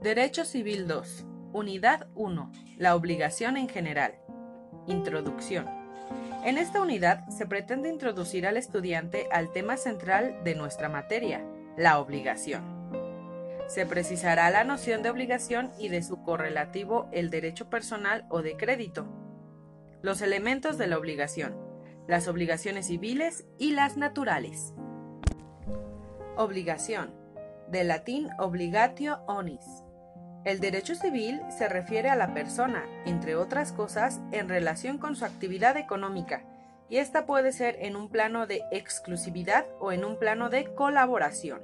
Derecho 0.00 0.44
Civil 0.44 0.86
2. 0.86 1.26
Unidad 1.52 2.06
1. 2.14 2.52
La 2.76 2.94
obligación 2.94 3.56
en 3.56 3.68
general. 3.68 4.14
Introducción. 4.86 5.66
En 6.44 6.56
esta 6.56 6.80
unidad 6.80 7.28
se 7.30 7.46
pretende 7.46 7.88
introducir 7.88 8.46
al 8.46 8.56
estudiante 8.56 9.26
al 9.32 9.50
tema 9.50 9.76
central 9.76 10.38
de 10.44 10.54
nuestra 10.54 10.88
materia, 10.88 11.44
la 11.76 11.98
obligación. 11.98 12.62
Se 13.66 13.86
precisará 13.86 14.48
la 14.50 14.62
noción 14.62 15.02
de 15.02 15.10
obligación 15.10 15.72
y 15.80 15.88
de 15.88 16.04
su 16.04 16.22
correlativo 16.22 17.08
el 17.10 17.28
derecho 17.28 17.68
personal 17.68 18.24
o 18.28 18.40
de 18.40 18.56
crédito. 18.56 19.08
Los 20.00 20.22
elementos 20.22 20.78
de 20.78 20.86
la 20.86 20.96
obligación, 20.96 21.56
las 22.06 22.28
obligaciones 22.28 22.86
civiles 22.86 23.46
y 23.58 23.72
las 23.72 23.96
naturales. 23.96 24.74
Obligación. 26.36 27.18
Del 27.68 27.88
latín 27.88 28.30
obligatio 28.38 29.20
onis, 29.26 29.84
el 30.44 30.60
derecho 30.60 30.94
civil 30.94 31.40
se 31.56 31.68
refiere 31.68 32.10
a 32.10 32.16
la 32.16 32.32
persona, 32.32 32.84
entre 33.04 33.34
otras 33.36 33.72
cosas, 33.72 34.20
en 34.32 34.48
relación 34.48 34.98
con 34.98 35.16
su 35.16 35.24
actividad 35.24 35.76
económica, 35.76 36.44
y 36.88 36.98
esta 36.98 37.26
puede 37.26 37.52
ser 37.52 37.76
en 37.80 37.96
un 37.96 38.08
plano 38.08 38.46
de 38.46 38.62
exclusividad 38.70 39.66
o 39.78 39.92
en 39.92 40.04
un 40.04 40.18
plano 40.18 40.48
de 40.48 40.72
colaboración. 40.74 41.60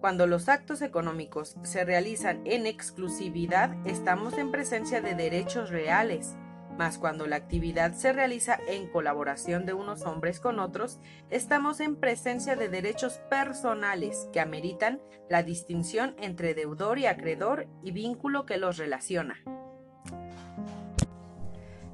Cuando 0.00 0.26
los 0.26 0.48
actos 0.48 0.82
económicos 0.82 1.56
se 1.62 1.84
realizan 1.84 2.42
en 2.44 2.66
exclusividad, 2.66 3.74
estamos 3.86 4.38
en 4.38 4.50
presencia 4.50 5.00
de 5.00 5.14
derechos 5.14 5.70
reales, 5.70 6.36
mas 6.78 6.98
cuando 6.98 7.26
la 7.26 7.36
actividad 7.36 7.92
se 7.92 8.12
realiza 8.12 8.58
en 8.68 8.88
colaboración 8.88 9.66
de 9.66 9.72
unos 9.72 10.02
hombres 10.02 10.40
con 10.40 10.58
otros, 10.58 10.98
estamos 11.30 11.80
en 11.80 11.96
presencia 11.96 12.56
de 12.56 12.68
derechos 12.68 13.20
personales 13.30 14.28
que 14.32 14.40
ameritan 14.40 15.00
la 15.28 15.42
distinción 15.42 16.14
entre 16.20 16.54
deudor 16.54 16.98
y 16.98 17.06
acreedor 17.06 17.66
y 17.82 17.92
vínculo 17.92 18.46
que 18.46 18.58
los 18.58 18.76
relaciona. 18.76 19.36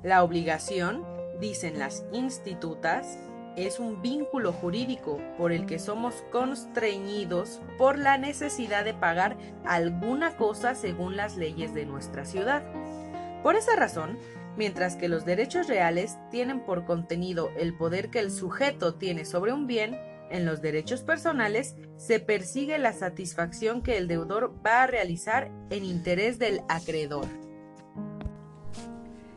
La 0.02 0.24
obligación, 0.24 1.04
dicen 1.40 1.78
las 1.78 2.04
institutas, 2.12 3.18
es 3.56 3.78
un 3.78 4.00
vínculo 4.00 4.52
jurídico 4.52 5.20
por 5.36 5.52
el 5.52 5.66
que 5.66 5.78
somos 5.78 6.24
constreñidos 6.32 7.60
por 7.78 7.98
la 7.98 8.16
necesidad 8.18 8.84
de 8.84 8.94
pagar 8.94 9.36
alguna 9.64 10.36
cosa 10.36 10.74
según 10.74 11.16
las 11.16 11.36
leyes 11.36 11.74
de 11.74 11.84
nuestra 11.86 12.24
ciudad. 12.24 12.64
Por 13.42 13.56
esa 13.56 13.76
razón, 13.76 14.18
mientras 14.56 14.96
que 14.96 15.08
los 15.08 15.24
derechos 15.24 15.68
reales 15.68 16.18
tienen 16.30 16.64
por 16.64 16.84
contenido 16.84 17.50
el 17.56 17.76
poder 17.76 18.10
que 18.10 18.20
el 18.20 18.30
sujeto 18.30 18.94
tiene 18.94 19.24
sobre 19.24 19.52
un 19.52 19.66
bien, 19.66 19.98
en 20.30 20.46
los 20.46 20.62
derechos 20.62 21.02
personales 21.02 21.76
se 21.96 22.18
persigue 22.18 22.78
la 22.78 22.92
satisfacción 22.92 23.82
que 23.82 23.98
el 23.98 24.08
deudor 24.08 24.54
va 24.64 24.82
a 24.82 24.86
realizar 24.86 25.50
en 25.70 25.84
interés 25.84 26.38
del 26.38 26.62
acreedor. 26.68 27.26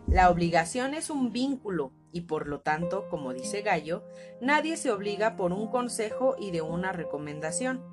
La 0.07 0.29
obligación 0.29 0.93
es 0.93 1.09
un 1.09 1.33
vínculo 1.33 1.91
y 2.11 2.21
por 2.21 2.47
lo 2.47 2.61
tanto, 2.61 3.09
como 3.09 3.33
dice 3.33 3.61
Gallo, 3.61 4.05
nadie 4.39 4.77
se 4.77 4.89
obliga 4.89 5.35
por 5.35 5.51
un 5.51 5.67
consejo 5.69 6.35
y 6.39 6.51
de 6.51 6.61
una 6.61 6.93
recomendación 6.93 7.83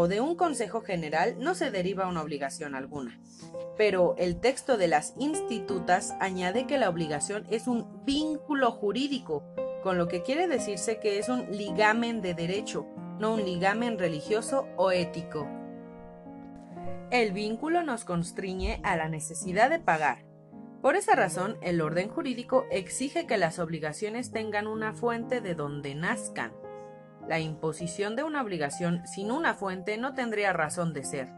o 0.00 0.06
de 0.06 0.20
un 0.20 0.36
consejo 0.36 0.80
general 0.80 1.34
no 1.40 1.56
se 1.56 1.72
deriva 1.72 2.06
una 2.06 2.22
obligación 2.22 2.76
alguna. 2.76 3.18
Pero 3.76 4.14
el 4.16 4.38
texto 4.38 4.76
de 4.76 4.86
las 4.86 5.12
institutas 5.18 6.14
añade 6.20 6.68
que 6.68 6.78
la 6.78 6.88
obligación 6.88 7.44
es 7.50 7.66
un 7.66 8.04
vínculo 8.04 8.70
jurídico, 8.70 9.42
con 9.82 9.98
lo 9.98 10.06
que 10.06 10.22
quiere 10.22 10.46
decirse 10.46 11.00
que 11.00 11.18
es 11.18 11.28
un 11.28 11.50
ligamen 11.50 12.22
de 12.22 12.34
derecho, 12.34 12.86
no 13.18 13.34
un 13.34 13.44
ligamen 13.44 13.98
religioso 13.98 14.68
o 14.76 14.92
ético. 14.92 15.48
El 17.10 17.32
vínculo 17.32 17.82
nos 17.82 18.04
constriñe 18.04 18.80
a 18.84 18.96
la 18.96 19.08
necesidad 19.08 19.68
de 19.68 19.80
pagar. 19.80 20.24
Por 20.80 20.94
esa 20.94 21.16
razón, 21.16 21.56
el 21.60 21.80
orden 21.80 22.08
jurídico 22.08 22.66
exige 22.70 23.26
que 23.26 23.36
las 23.36 23.58
obligaciones 23.58 24.30
tengan 24.30 24.68
una 24.68 24.92
fuente 24.92 25.40
de 25.40 25.56
donde 25.56 25.96
nazcan. 25.96 26.52
La 27.28 27.40
imposición 27.40 28.16
de 28.16 28.22
una 28.22 28.40
obligación 28.40 29.06
sin 29.06 29.30
una 29.30 29.52
fuente 29.52 29.98
no 29.98 30.14
tendría 30.14 30.54
razón 30.54 30.94
de 30.94 31.04
ser, 31.04 31.28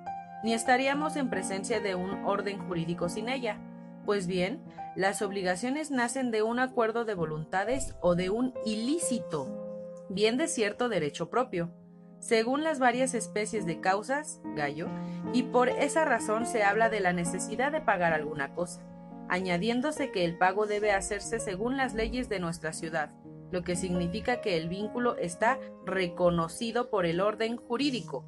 ni 0.45 0.55
estaríamos 0.55 1.17
en 1.17 1.31
presencia 1.31 1.81
de 1.81 1.97
un 1.97 2.25
orden 2.25 2.59
jurídico 2.61 3.09
sin 3.09 3.29
ella. 3.29 3.59
Pues 4.07 4.29
bien, 4.29 4.63
las 4.95 5.21
obligaciones 5.21 5.91
nacen 5.91 6.31
de 6.31 6.43
un 6.43 6.61
acuerdo 6.61 7.05
de 7.05 7.15
voluntades 7.15 7.97
o 8.01 8.15
de 8.15 8.31
un 8.31 8.55
ilícito, 8.65 10.07
bien 10.09 10.37
de 10.37 10.47
cierto 10.47 10.89
derecho 10.89 11.29
propio, 11.29 11.73
según 12.21 12.63
las 12.63 12.79
varias 12.79 13.15
especies 13.15 13.67
de 13.67 13.81
causas, 13.81 14.41
gallo, 14.55 14.89
y 15.33 15.43
por 15.45 15.69
esa 15.71 16.05
razón 16.05 16.47
se 16.47 16.63
habla 16.63 16.89
de 16.89 17.01
la 17.01 17.13
necesidad 17.13 17.73
de 17.73 17.81
pagar 17.81 18.13
alguna 18.13 18.55
cosa, 18.55 18.83
añadiéndose 19.29 20.13
que 20.13 20.25
el 20.25 20.39
pago 20.39 20.67
debe 20.67 20.93
hacerse 20.93 21.41
según 21.41 21.77
las 21.77 21.95
leyes 21.95 22.29
de 22.29 22.39
nuestra 22.39 22.73
ciudad, 22.73 23.11
lo 23.51 23.63
que 23.63 23.77
significa 23.77 24.41
que 24.41 24.57
el 24.57 24.69
vínculo 24.69 25.17
está 25.17 25.59
reconocido 25.85 26.91
por 26.91 27.07
el 27.07 27.21
orden 27.21 27.57
jurídico. 27.57 28.25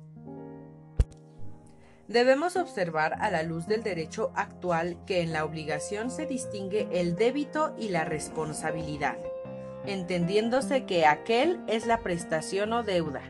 Debemos 2.08 2.56
observar 2.56 3.14
a 3.20 3.30
la 3.30 3.42
luz 3.42 3.66
del 3.66 3.82
derecho 3.82 4.32
actual 4.34 4.98
que 5.06 5.22
en 5.22 5.32
la 5.32 5.44
obligación 5.44 6.10
se 6.10 6.26
distingue 6.26 6.88
el 6.92 7.16
débito 7.16 7.74
y 7.78 7.88
la 7.88 8.04
responsabilidad, 8.04 9.16
entendiéndose 9.86 10.84
que 10.84 11.06
aquel 11.06 11.60
es 11.68 11.86
la 11.86 12.00
prestación 12.00 12.72
o 12.72 12.82
deuda 12.82 13.22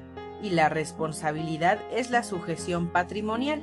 y 0.42 0.50
la 0.50 0.68
responsabilidad 0.68 1.78
es 1.92 2.10
la 2.10 2.24
sujeción 2.24 2.90
patrimonial. 2.90 3.62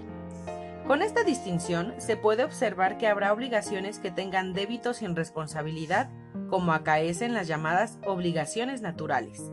Con 0.88 1.02
esta 1.02 1.24
distinción 1.24 1.94
se 1.98 2.16
puede 2.16 2.44
observar 2.44 2.98
que 2.98 3.08
habrá 3.08 3.34
obligaciones 3.34 4.00
que 4.00 4.12
tengan 4.12 4.54
débito 4.54 4.94
sin 4.94 5.16
responsabilidad 5.16 6.10
como 6.50 6.74
acaecen 6.74 7.34
las 7.34 7.48
llamadas 7.48 8.00
obligaciones 8.06 8.82
naturales, 8.82 9.52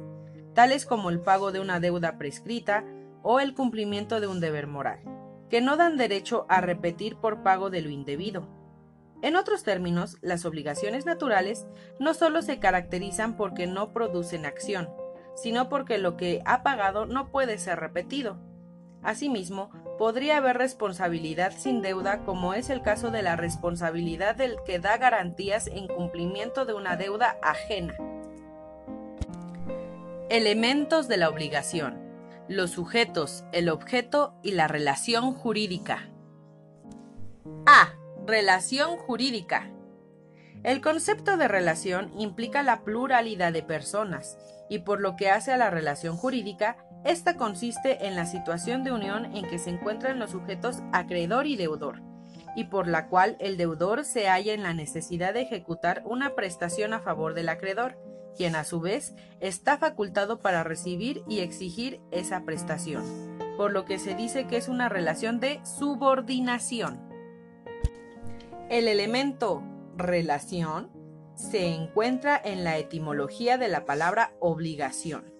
tales 0.55 0.87
como 0.87 1.11
el 1.11 1.21
pago 1.21 1.53
de 1.53 1.61
una 1.61 1.81
deuda 1.81 2.19
prescrita 2.19 2.85
o 3.23 3.41
el 3.41 3.55
cumplimiento 3.55 4.21
de 4.21 4.27
un 4.27 4.41
deber 4.41 4.67
moral, 4.67 5.01
que 5.51 5.61
no 5.61 5.77
dan 5.77 5.97
derecho 5.97 6.47
a 6.49 6.61
repetir 6.61 7.17
por 7.17 7.43
pago 7.43 7.71
de 7.71 7.83
lo 7.83 7.91
indebido. 7.91 8.49
En 9.23 9.37
otros 9.37 9.63
términos, 9.63 10.19
las 10.21 10.45
obligaciones 10.45 11.07
naturales 11.07 11.67
no 11.99 12.15
solo 12.15 12.43
se 12.43 12.59
caracterizan 12.59 13.37
porque 13.37 13.67
no 13.67 13.93
producen 13.93 14.47
acción, 14.47 14.89
sino 15.35 15.69
porque 15.69 15.99
lo 15.99 16.17
que 16.17 16.43
ha 16.45 16.63
pagado 16.63 17.07
no 17.07 17.31
puede 17.31 17.59
ser 17.59 17.79
repetido. 17.81 18.39
Asimismo, 19.03 19.71
podría 19.99 20.39
haber 20.39 20.59
responsabilidad 20.59 21.53
sin 21.57 21.83
deuda, 21.83 22.25
como 22.25 22.55
es 22.55 22.71
el 22.71 22.83
caso 22.83 23.11
de 23.11 23.23
la 23.23 23.37
responsabilidad 23.37 24.37
del 24.37 24.57
que 24.65 24.79
da 24.79 24.97
garantías 24.99 25.67
en 25.67 25.89
cumplimiento 25.89 26.65
de 26.65 26.75
una 26.75 26.97
deuda 26.97 27.39
ajena. 27.43 27.95
Elementos 30.29 31.09
de 31.09 31.17
la 31.17 31.29
obligación. 31.29 31.99
Los 32.49 32.73
sujetos, 32.73 33.45
el 33.53 33.69
objeto 33.69 34.35
y 34.43 34.53
la 34.53 34.69
relación 34.69 35.33
jurídica. 35.35 36.11
A. 37.67 37.93
Relación 38.27 38.97
jurídica. 38.97 39.71
El 40.63 40.81
concepto 40.81 41.37
de 41.37 41.49
relación 41.49 42.11
implica 42.19 42.63
la 42.63 42.83
pluralidad 42.83 43.53
de 43.53 43.63
personas, 43.63 44.37
y 44.69 44.81
por 44.81 45.01
lo 45.01 45.15
que 45.15 45.31
hace 45.31 45.53
a 45.53 45.57
la 45.57 45.71
relación 45.71 46.17
jurídica, 46.17 46.77
esta 47.07 47.37
consiste 47.37 48.07
en 48.07 48.17
la 48.17 48.27
situación 48.27 48.83
de 48.83 48.91
unión 48.91 49.37
en 49.37 49.47
que 49.49 49.61
se 49.61 49.71
encuentran 49.71 50.19
los 50.19 50.33
sujetos 50.33 50.79
acreedor 50.93 51.47
y 51.47 51.55
deudor, 51.55 52.03
y 52.57 52.65
por 52.65 52.89
la 52.89 53.09
cual 53.09 53.37
el 53.39 53.57
deudor 53.57 54.05
se 54.05 54.29
halla 54.29 54.55
en 54.55 54.65
la 54.65 54.75
necesidad 54.75 55.33
de 55.33 55.43
ejecutar 55.43 56.03
una 56.05 56.35
prestación 56.35 56.93
a 56.93 57.01
favor 57.01 57.35
del 57.35 57.49
acreedor, 57.49 57.97
quien 58.37 58.57
a 58.57 58.65
su 58.65 58.81
vez 58.81 59.15
está 59.39 59.79
facultado 59.79 60.41
para 60.41 60.65
recibir 60.65 61.23
y 61.29 61.41
exigir 61.41 62.01
esa 62.11 62.45
prestación, 62.45 63.05
por 63.57 63.73
lo 63.73 63.85
que 63.85 64.01
se 64.01 64.17
dice 64.17 64.49
que 64.49 64.57
es 64.57 64.69
una 64.69 64.89
relación 64.89 65.39
de 65.39 65.61
subordinación. 65.65 67.01
El 68.69 68.89
elemento 68.89 69.63
relación 69.97 70.91
se 71.37 71.69
encuentra 71.69 72.41
en 72.43 72.65
la 72.65 72.79
etimología 72.79 73.59
de 73.59 73.69
la 73.69 73.85
palabra 73.85 74.35
obligación 74.41 75.36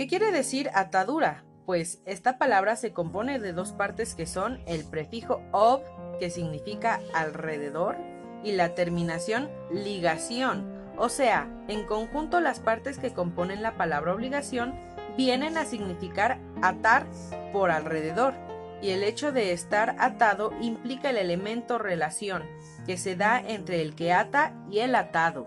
¿Qué 0.00 0.06
quiere 0.06 0.32
decir 0.32 0.70
atadura? 0.72 1.44
Pues 1.66 2.00
esta 2.06 2.38
palabra 2.38 2.74
se 2.76 2.94
compone 2.94 3.38
de 3.38 3.52
dos 3.52 3.72
partes 3.72 4.14
que 4.14 4.24
son 4.24 4.62
el 4.64 4.82
prefijo 4.86 5.42
ob, 5.52 5.82
que 6.18 6.30
significa 6.30 7.00
alrededor, 7.12 7.98
y 8.42 8.52
la 8.52 8.74
terminación 8.74 9.50
ligación. 9.70 10.64
O 10.96 11.10
sea, 11.10 11.50
en 11.68 11.84
conjunto 11.84 12.40
las 12.40 12.60
partes 12.60 12.96
que 12.96 13.12
componen 13.12 13.62
la 13.62 13.76
palabra 13.76 14.14
obligación 14.14 14.74
vienen 15.18 15.58
a 15.58 15.66
significar 15.66 16.38
atar 16.62 17.06
por 17.52 17.70
alrededor, 17.70 18.32
y 18.80 18.92
el 18.92 19.02
hecho 19.02 19.32
de 19.32 19.52
estar 19.52 19.96
atado 19.98 20.50
implica 20.62 21.10
el 21.10 21.18
elemento 21.18 21.76
relación, 21.76 22.44
que 22.86 22.96
se 22.96 23.16
da 23.16 23.38
entre 23.38 23.82
el 23.82 23.94
que 23.94 24.14
ata 24.14 24.54
y 24.70 24.78
el 24.78 24.94
atado. 24.94 25.46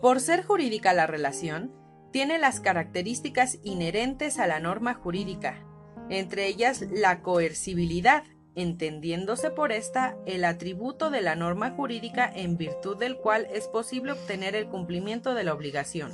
Por 0.00 0.20
ser 0.20 0.42
jurídica 0.42 0.94
la 0.94 1.06
relación, 1.06 1.83
tiene 2.14 2.38
las 2.38 2.60
características 2.60 3.58
inherentes 3.64 4.38
a 4.38 4.46
la 4.46 4.60
norma 4.60 4.94
jurídica, 4.94 5.66
entre 6.08 6.46
ellas 6.46 6.84
la 6.92 7.22
coercibilidad, 7.22 8.22
entendiéndose 8.54 9.50
por 9.50 9.72
esta 9.72 10.16
el 10.24 10.44
atributo 10.44 11.10
de 11.10 11.22
la 11.22 11.34
norma 11.34 11.72
jurídica 11.72 12.30
en 12.32 12.56
virtud 12.56 12.96
del 12.96 13.16
cual 13.16 13.48
es 13.52 13.66
posible 13.66 14.12
obtener 14.12 14.54
el 14.54 14.68
cumplimiento 14.68 15.34
de 15.34 15.42
la 15.42 15.54
obligación, 15.54 16.12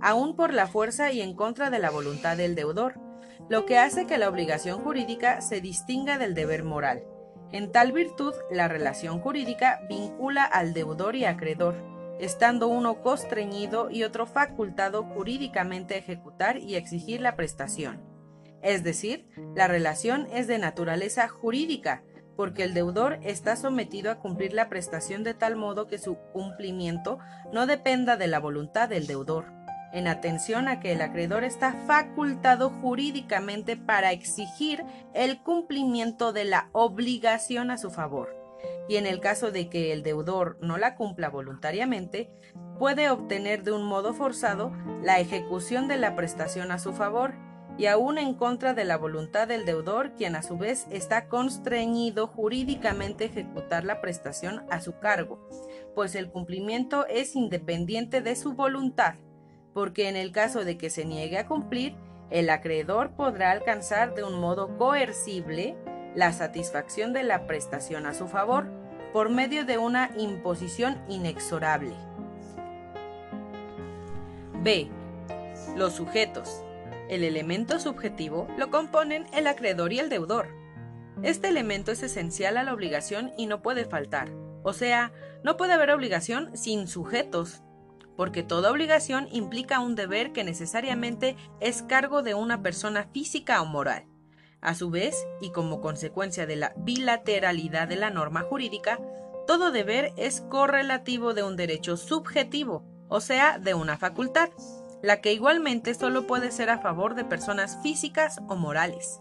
aun 0.00 0.34
por 0.34 0.54
la 0.54 0.66
fuerza 0.66 1.12
y 1.12 1.20
en 1.20 1.36
contra 1.36 1.68
de 1.68 1.78
la 1.78 1.90
voluntad 1.90 2.38
del 2.38 2.54
deudor, 2.54 2.94
lo 3.50 3.66
que 3.66 3.76
hace 3.76 4.06
que 4.06 4.16
la 4.16 4.30
obligación 4.30 4.80
jurídica 4.80 5.42
se 5.42 5.60
distinga 5.60 6.16
del 6.16 6.32
deber 6.32 6.64
moral. 6.64 7.04
En 7.52 7.70
tal 7.70 7.92
virtud, 7.92 8.32
la 8.50 8.66
relación 8.66 9.20
jurídica 9.20 9.80
vincula 9.90 10.44
al 10.44 10.72
deudor 10.72 11.16
y 11.16 11.26
acreedor, 11.26 11.93
estando 12.18 12.68
uno 12.68 13.02
constreñido 13.02 13.90
y 13.90 14.04
otro 14.04 14.26
facultado 14.26 15.02
jurídicamente 15.04 15.94
a 15.94 15.98
ejecutar 15.98 16.58
y 16.58 16.76
exigir 16.76 17.20
la 17.20 17.36
prestación. 17.36 18.02
Es 18.62 18.82
decir, 18.82 19.26
la 19.54 19.68
relación 19.68 20.26
es 20.32 20.46
de 20.46 20.58
naturaleza 20.58 21.28
jurídica, 21.28 22.02
porque 22.36 22.64
el 22.64 22.74
deudor 22.74 23.18
está 23.22 23.56
sometido 23.56 24.10
a 24.10 24.18
cumplir 24.18 24.52
la 24.52 24.68
prestación 24.68 25.22
de 25.22 25.34
tal 25.34 25.56
modo 25.56 25.86
que 25.86 25.98
su 25.98 26.16
cumplimiento 26.32 27.18
no 27.52 27.66
dependa 27.66 28.16
de 28.16 28.26
la 28.26 28.40
voluntad 28.40 28.88
del 28.88 29.06
deudor, 29.06 29.46
en 29.92 30.08
atención 30.08 30.66
a 30.66 30.80
que 30.80 30.92
el 30.92 31.02
acreedor 31.02 31.44
está 31.44 31.72
facultado 31.86 32.70
jurídicamente 32.70 33.76
para 33.76 34.10
exigir 34.10 34.84
el 35.14 35.40
cumplimiento 35.40 36.32
de 36.32 36.44
la 36.44 36.68
obligación 36.72 37.70
a 37.70 37.78
su 37.78 37.90
favor, 37.90 38.34
y 38.88 38.96
en 38.96 39.06
el 39.06 39.20
caso 39.20 39.50
de 39.50 39.68
que 39.68 39.92
el 39.92 40.02
deudor 40.02 40.58
no 40.60 40.76
la 40.78 40.96
cumpla 40.96 41.28
voluntariamente, 41.28 42.30
puede 42.78 43.10
obtener 43.10 43.62
de 43.62 43.72
un 43.72 43.84
modo 43.84 44.14
forzado 44.14 44.72
la 45.02 45.20
ejecución 45.20 45.88
de 45.88 45.96
la 45.96 46.16
prestación 46.16 46.70
a 46.70 46.78
su 46.78 46.92
favor, 46.92 47.34
y 47.76 47.86
aún 47.86 48.18
en 48.18 48.34
contra 48.34 48.72
de 48.72 48.84
la 48.84 48.96
voluntad 48.96 49.48
del 49.48 49.64
deudor, 49.64 50.12
quien 50.14 50.36
a 50.36 50.42
su 50.42 50.56
vez 50.56 50.86
está 50.90 51.28
constreñido 51.28 52.28
jurídicamente 52.28 53.24
a 53.24 53.26
ejecutar 53.26 53.84
la 53.84 54.00
prestación 54.00 54.64
a 54.70 54.80
su 54.80 54.98
cargo, 54.98 55.48
pues 55.94 56.14
el 56.14 56.30
cumplimiento 56.30 57.06
es 57.06 57.34
independiente 57.34 58.20
de 58.20 58.36
su 58.36 58.52
voluntad, 58.52 59.14
porque 59.72 60.08
en 60.08 60.16
el 60.16 60.30
caso 60.30 60.64
de 60.64 60.78
que 60.78 60.88
se 60.88 61.04
niegue 61.04 61.38
a 61.38 61.46
cumplir, 61.46 61.96
el 62.30 62.48
acreedor 62.48 63.16
podrá 63.16 63.50
alcanzar 63.50 64.14
de 64.14 64.22
un 64.22 64.40
modo 64.40 64.76
coercible 64.78 65.76
la 66.14 66.32
satisfacción 66.32 67.12
de 67.12 67.22
la 67.22 67.46
prestación 67.46 68.06
a 68.06 68.14
su 68.14 68.28
favor, 68.28 68.66
por 69.12 69.30
medio 69.30 69.64
de 69.64 69.78
una 69.78 70.10
imposición 70.16 71.00
inexorable. 71.08 71.94
B. 74.62 74.88
Los 75.76 75.92
sujetos. 75.92 76.62
El 77.08 77.22
elemento 77.22 77.78
subjetivo 77.78 78.48
lo 78.56 78.70
componen 78.70 79.26
el 79.32 79.46
acreedor 79.46 79.92
y 79.92 79.98
el 79.98 80.08
deudor. 80.08 80.48
Este 81.22 81.48
elemento 81.48 81.92
es 81.92 82.02
esencial 82.02 82.56
a 82.56 82.64
la 82.64 82.72
obligación 82.72 83.32
y 83.36 83.46
no 83.46 83.62
puede 83.62 83.84
faltar. 83.84 84.30
O 84.62 84.72
sea, 84.72 85.12
no 85.42 85.56
puede 85.56 85.74
haber 85.74 85.90
obligación 85.90 86.56
sin 86.56 86.88
sujetos, 86.88 87.62
porque 88.16 88.42
toda 88.42 88.70
obligación 88.70 89.28
implica 89.30 89.80
un 89.80 89.94
deber 89.94 90.32
que 90.32 90.44
necesariamente 90.44 91.36
es 91.60 91.82
cargo 91.82 92.22
de 92.22 92.34
una 92.34 92.62
persona 92.62 93.04
física 93.12 93.60
o 93.60 93.66
moral. 93.66 94.06
A 94.64 94.74
su 94.74 94.90
vez, 94.90 95.14
y 95.40 95.50
como 95.50 95.80
consecuencia 95.80 96.46
de 96.46 96.56
la 96.56 96.72
bilateralidad 96.76 97.86
de 97.86 97.96
la 97.96 98.10
norma 98.10 98.40
jurídica, 98.40 98.98
todo 99.46 99.70
deber 99.70 100.12
es 100.16 100.40
correlativo 100.40 101.34
de 101.34 101.42
un 101.42 101.54
derecho 101.54 101.96
subjetivo, 101.96 102.82
o 103.08 103.20
sea, 103.20 103.58
de 103.58 103.74
una 103.74 103.98
facultad 103.98 104.48
la 105.04 105.20
que 105.20 105.34
igualmente 105.34 105.92
solo 105.92 106.26
puede 106.26 106.50
ser 106.50 106.70
a 106.70 106.78
favor 106.78 107.14
de 107.14 107.26
personas 107.26 107.78
físicas 107.82 108.40
o 108.48 108.56
morales. 108.56 109.20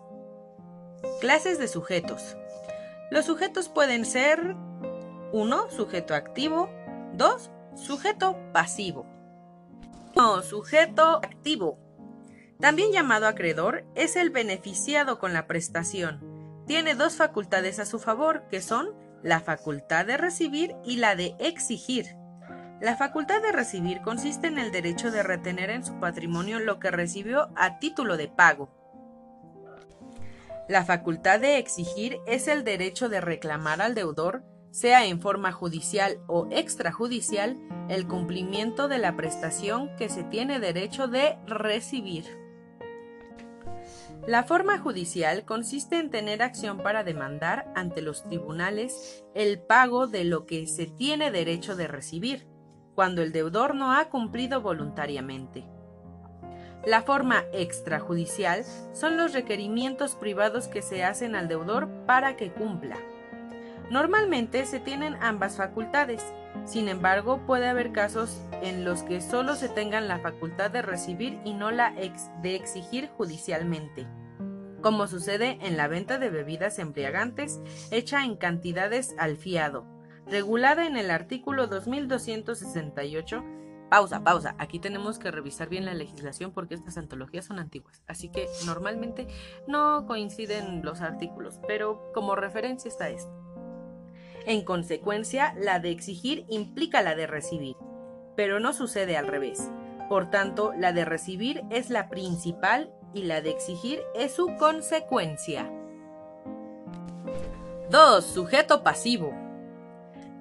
Clases 1.19 1.59
de 1.59 1.67
sujetos. 1.67 2.37
Los 3.11 3.25
sujetos 3.25 3.67
pueden 3.67 4.05
ser 4.05 4.55
1. 5.33 5.71
Sujeto 5.71 6.15
activo 6.15 6.69
2. 7.15 7.51
Sujeto 7.75 8.37
pasivo. 8.53 9.05
1. 10.15 10.41
Sujeto 10.43 11.17
activo. 11.17 11.82
También 12.63 12.93
llamado 12.93 13.27
acreedor, 13.27 13.83
es 13.93 14.15
el 14.15 14.29
beneficiado 14.29 15.19
con 15.19 15.33
la 15.33 15.47
prestación. 15.47 16.63
Tiene 16.65 16.95
dos 16.95 17.17
facultades 17.17 17.77
a 17.77 17.85
su 17.85 17.99
favor, 17.99 18.47
que 18.49 18.61
son 18.61 18.95
la 19.21 19.41
facultad 19.41 20.05
de 20.05 20.15
recibir 20.15 20.73
y 20.85 20.95
la 20.95 21.17
de 21.17 21.35
exigir. 21.39 22.15
La 22.79 22.95
facultad 22.95 23.41
de 23.41 23.51
recibir 23.51 23.99
consiste 23.99 24.47
en 24.47 24.59
el 24.59 24.71
derecho 24.71 25.11
de 25.11 25.23
retener 25.23 25.71
en 25.71 25.83
su 25.83 25.99
patrimonio 25.99 26.61
lo 26.61 26.79
que 26.79 26.89
recibió 26.89 27.49
a 27.57 27.79
título 27.79 28.15
de 28.15 28.29
pago. 28.29 28.69
La 30.69 30.85
facultad 30.85 31.41
de 31.41 31.57
exigir 31.57 32.19
es 32.27 32.47
el 32.47 32.63
derecho 32.63 33.09
de 33.09 33.19
reclamar 33.19 33.81
al 33.81 33.93
deudor, 33.93 34.41
sea 34.71 35.05
en 35.05 35.19
forma 35.19 35.51
judicial 35.51 36.19
o 36.27 36.47
extrajudicial, 36.49 37.57
el 37.89 38.07
cumplimiento 38.07 38.87
de 38.87 38.99
la 38.99 39.17
prestación 39.17 39.93
que 39.97 40.07
se 40.07 40.23
tiene 40.23 40.61
derecho 40.61 41.09
de 41.09 41.37
recibir. 41.45 42.42
La 44.25 44.43
forma 44.43 44.79
judicial 44.79 45.43
consiste 45.43 45.97
en 45.99 46.09
tener 46.09 46.41
acción 46.41 46.77
para 46.77 47.03
demandar 47.03 47.69
ante 47.75 48.01
los 48.01 48.23
tribunales 48.23 49.25
el 49.35 49.59
pago 49.59 50.07
de 50.07 50.23
lo 50.23 50.45
que 50.45 50.65
se 50.65 50.85
tiene 50.85 51.29
derecho 51.29 51.75
de 51.75 51.89
recibir 51.89 52.47
cuando 52.95 53.21
el 53.21 53.33
deudor 53.33 53.75
no 53.75 53.91
ha 53.91 54.05
cumplido 54.05 54.61
voluntariamente. 54.61 55.65
La 56.85 57.01
forma 57.01 57.43
extrajudicial 57.51 58.63
son 58.93 59.17
los 59.17 59.33
requerimientos 59.33 60.15
privados 60.15 60.69
que 60.69 60.81
se 60.81 61.03
hacen 61.03 61.35
al 61.35 61.49
deudor 61.49 61.89
para 62.05 62.37
que 62.37 62.49
cumpla. 62.49 62.97
Normalmente 63.89 64.65
se 64.65 64.79
tienen 64.79 65.17
ambas 65.21 65.57
facultades, 65.57 66.23
sin 66.65 66.87
embargo 66.87 67.45
puede 67.45 67.67
haber 67.67 67.91
casos 67.91 68.41
en 68.61 68.85
los 68.85 69.03
que 69.03 69.21
solo 69.21 69.55
se 69.55 69.69
tengan 69.69 70.07
la 70.07 70.19
facultad 70.19 70.71
de 70.71 70.81
recibir 70.81 71.39
y 71.43 71.53
no 71.53 71.71
la 71.71 71.93
de 72.41 72.55
exigir 72.55 73.09
judicialmente, 73.09 74.07
como 74.81 75.07
sucede 75.07 75.57
en 75.61 75.77
la 75.77 75.87
venta 75.87 76.19
de 76.19 76.29
bebidas 76.29 76.79
embriagantes 76.79 77.59
hecha 77.91 78.23
en 78.23 78.37
cantidades 78.37 79.15
al 79.17 79.37
fiado, 79.37 79.85
regulada 80.25 80.87
en 80.87 80.97
el 80.97 81.11
artículo 81.11 81.67
2268. 81.67 83.43
Pausa, 83.89 84.23
pausa. 84.23 84.55
Aquí 84.57 84.79
tenemos 84.79 85.19
que 85.19 85.29
revisar 85.29 85.69
bien 85.69 85.85
la 85.85 85.93
legislación 85.93 86.51
porque 86.51 86.73
estas 86.73 86.97
antologías 86.97 87.45
son 87.45 87.59
antiguas. 87.59 88.01
Así 88.07 88.29
que 88.29 88.47
normalmente 88.65 89.27
no 89.67 90.07
coinciden 90.07 90.83
los 90.83 91.01
artículos, 91.01 91.59
pero 91.67 92.11
como 92.11 92.35
referencia 92.35 92.89
está 92.89 93.09
esto. 93.09 93.42
En 94.45 94.63
consecuencia, 94.63 95.53
la 95.57 95.79
de 95.79 95.91
exigir 95.91 96.45
implica 96.49 97.01
la 97.01 97.15
de 97.15 97.27
recibir, 97.27 97.75
pero 98.35 98.59
no 98.59 98.73
sucede 98.73 99.17
al 99.17 99.27
revés. 99.27 99.69
Por 100.09 100.29
tanto, 100.29 100.73
la 100.77 100.91
de 100.91 101.05
recibir 101.05 101.63
es 101.69 101.89
la 101.89 102.09
principal 102.09 102.91
y 103.13 103.23
la 103.23 103.41
de 103.41 103.51
exigir 103.51 104.01
es 104.15 104.33
su 104.33 104.55
consecuencia. 104.57 105.71
2. 107.89 108.25
Sujeto 108.25 108.83
pasivo 108.83 109.33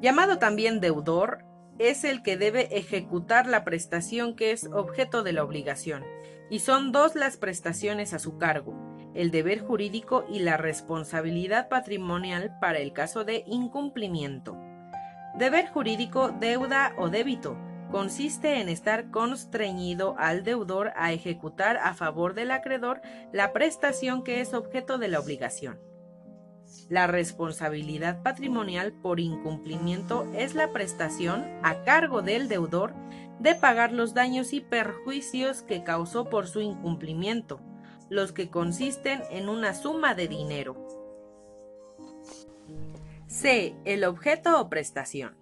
llamado 0.02 0.38
también 0.38 0.80
deudor, 0.80 1.44
es 1.78 2.04
el 2.04 2.22
que 2.22 2.36
debe 2.36 2.76
ejecutar 2.76 3.46
la 3.46 3.64
prestación 3.64 4.34
que 4.34 4.50
es 4.50 4.68
objeto 4.72 5.22
de 5.22 5.32
la 5.32 5.44
obligación, 5.44 6.04
y 6.50 6.58
son 6.58 6.90
dos 6.90 7.14
las 7.14 7.36
prestaciones 7.36 8.12
a 8.12 8.18
su 8.18 8.36
cargo, 8.36 8.74
el 9.14 9.30
deber 9.30 9.60
jurídico 9.60 10.24
y 10.28 10.40
la 10.40 10.56
responsabilidad 10.56 11.68
patrimonial 11.68 12.56
para 12.60 12.78
el 12.78 12.92
caso 12.92 13.24
de 13.24 13.44
incumplimiento. 13.46 14.56
Deber 15.38 15.68
jurídico, 15.68 16.30
deuda 16.30 16.94
o 16.98 17.08
débito, 17.08 17.56
consiste 17.90 18.60
en 18.60 18.68
estar 18.68 19.10
constreñido 19.10 20.14
al 20.18 20.44
deudor 20.44 20.92
a 20.96 21.12
ejecutar 21.12 21.76
a 21.76 21.94
favor 21.94 22.34
del 22.34 22.50
acreedor 22.50 23.02
la 23.32 23.52
prestación 23.52 24.24
que 24.24 24.40
es 24.40 24.54
objeto 24.54 24.98
de 24.98 25.08
la 25.08 25.20
obligación. 25.20 25.78
La 26.88 27.06
responsabilidad 27.06 28.22
patrimonial 28.22 28.92
por 28.92 29.20
incumplimiento 29.20 30.26
es 30.34 30.54
la 30.54 30.72
prestación 30.72 31.44
a 31.62 31.84
cargo 31.84 32.22
del 32.22 32.48
deudor 32.48 32.94
de 33.38 33.54
pagar 33.54 33.92
los 33.92 34.14
daños 34.14 34.52
y 34.52 34.60
perjuicios 34.60 35.62
que 35.62 35.82
causó 35.82 36.28
por 36.28 36.46
su 36.46 36.60
incumplimiento, 36.60 37.60
los 38.12 38.32
que 38.32 38.50
consisten 38.50 39.22
en 39.30 39.48
una 39.48 39.74
suma 39.74 40.14
de 40.14 40.28
dinero. 40.28 40.76
C. 43.26 43.74
El 43.86 44.04
objeto 44.04 44.60
o 44.60 44.68
prestación. 44.68 45.34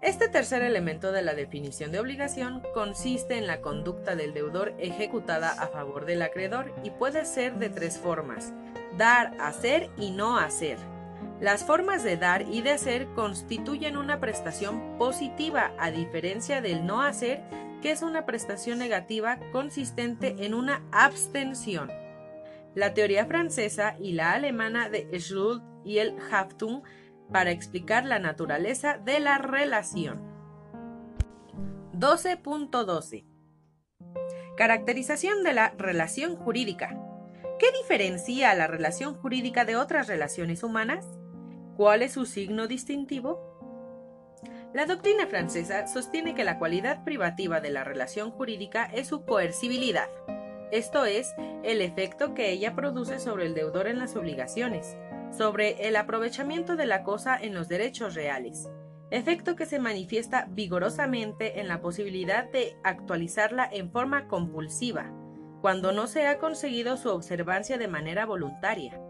Este 0.00 0.28
tercer 0.28 0.62
elemento 0.62 1.10
de 1.10 1.22
la 1.22 1.34
definición 1.34 1.90
de 1.90 1.98
obligación 1.98 2.62
consiste 2.74 3.36
en 3.36 3.48
la 3.48 3.60
conducta 3.60 4.14
del 4.14 4.32
deudor 4.32 4.72
ejecutada 4.78 5.50
a 5.50 5.66
favor 5.66 6.06
del 6.06 6.22
acreedor 6.22 6.72
y 6.84 6.90
puede 6.90 7.26
ser 7.26 7.58
de 7.58 7.68
tres 7.68 7.98
formas, 7.98 8.54
dar, 8.96 9.34
hacer 9.40 9.90
y 9.98 10.12
no 10.12 10.38
hacer. 10.38 10.78
Las 11.40 11.64
formas 11.64 12.04
de 12.04 12.16
dar 12.16 12.42
y 12.42 12.62
de 12.62 12.70
hacer 12.70 13.08
constituyen 13.16 13.96
una 13.96 14.20
prestación 14.20 14.96
positiva 14.96 15.72
a 15.76 15.90
diferencia 15.90 16.62
del 16.62 16.86
no 16.86 17.02
hacer, 17.02 17.42
que 17.80 17.90
es 17.90 18.02
una 18.02 18.26
prestación 18.26 18.78
negativa 18.78 19.38
consistente 19.52 20.36
en 20.40 20.54
una 20.54 20.82
abstención. 20.92 21.90
la 22.76 22.94
teoría 22.94 23.26
francesa 23.26 23.96
y 23.98 24.12
la 24.12 24.30
alemana 24.32 24.88
de 24.88 25.08
Schuld 25.18 25.60
y 25.84 25.98
el 25.98 26.14
Haftung 26.30 26.82
para 27.32 27.50
explicar 27.50 28.04
la 28.04 28.20
naturaleza 28.20 28.96
de 28.98 29.18
la 29.18 29.38
relación. 29.38 30.20
12.12 31.94 33.24
Caracterización 34.56 35.42
de 35.42 35.52
la 35.52 35.70
relación 35.76 36.36
jurídica. 36.36 36.96
¿Qué 37.58 37.72
diferencia 37.72 38.50
a 38.50 38.54
la 38.54 38.66
relación 38.66 39.14
jurídica 39.14 39.64
de 39.64 39.76
otras 39.76 40.06
relaciones 40.06 40.62
humanas? 40.62 41.06
¿Cuál 41.76 42.02
es 42.02 42.12
su 42.12 42.24
signo 42.24 42.66
distintivo? 42.68 43.49
La 44.72 44.86
doctrina 44.86 45.26
francesa 45.26 45.86
sostiene 45.86 46.34
que 46.34 46.44
la 46.44 46.58
cualidad 46.58 47.04
privativa 47.04 47.60
de 47.60 47.70
la 47.70 47.84
relación 47.84 48.30
jurídica 48.30 48.84
es 48.84 49.08
su 49.08 49.24
coercibilidad, 49.24 50.08
esto 50.70 51.04
es, 51.04 51.34
el 51.64 51.80
efecto 51.80 52.32
que 52.32 52.52
ella 52.52 52.76
produce 52.76 53.18
sobre 53.18 53.46
el 53.46 53.54
deudor 53.54 53.88
en 53.88 53.98
las 53.98 54.14
obligaciones, 54.14 54.96
sobre 55.36 55.88
el 55.88 55.96
aprovechamiento 55.96 56.76
de 56.76 56.86
la 56.86 57.02
cosa 57.02 57.36
en 57.36 57.54
los 57.54 57.68
derechos 57.68 58.14
reales, 58.14 58.68
efecto 59.10 59.56
que 59.56 59.66
se 59.66 59.80
manifiesta 59.80 60.46
vigorosamente 60.48 61.58
en 61.58 61.66
la 61.66 61.80
posibilidad 61.80 62.48
de 62.52 62.76
actualizarla 62.84 63.68
en 63.70 63.90
forma 63.90 64.28
compulsiva, 64.28 65.10
cuando 65.60 65.90
no 65.90 66.06
se 66.06 66.28
ha 66.28 66.38
conseguido 66.38 66.96
su 66.96 67.10
observancia 67.10 67.76
de 67.76 67.88
manera 67.88 68.24
voluntaria. 68.24 69.00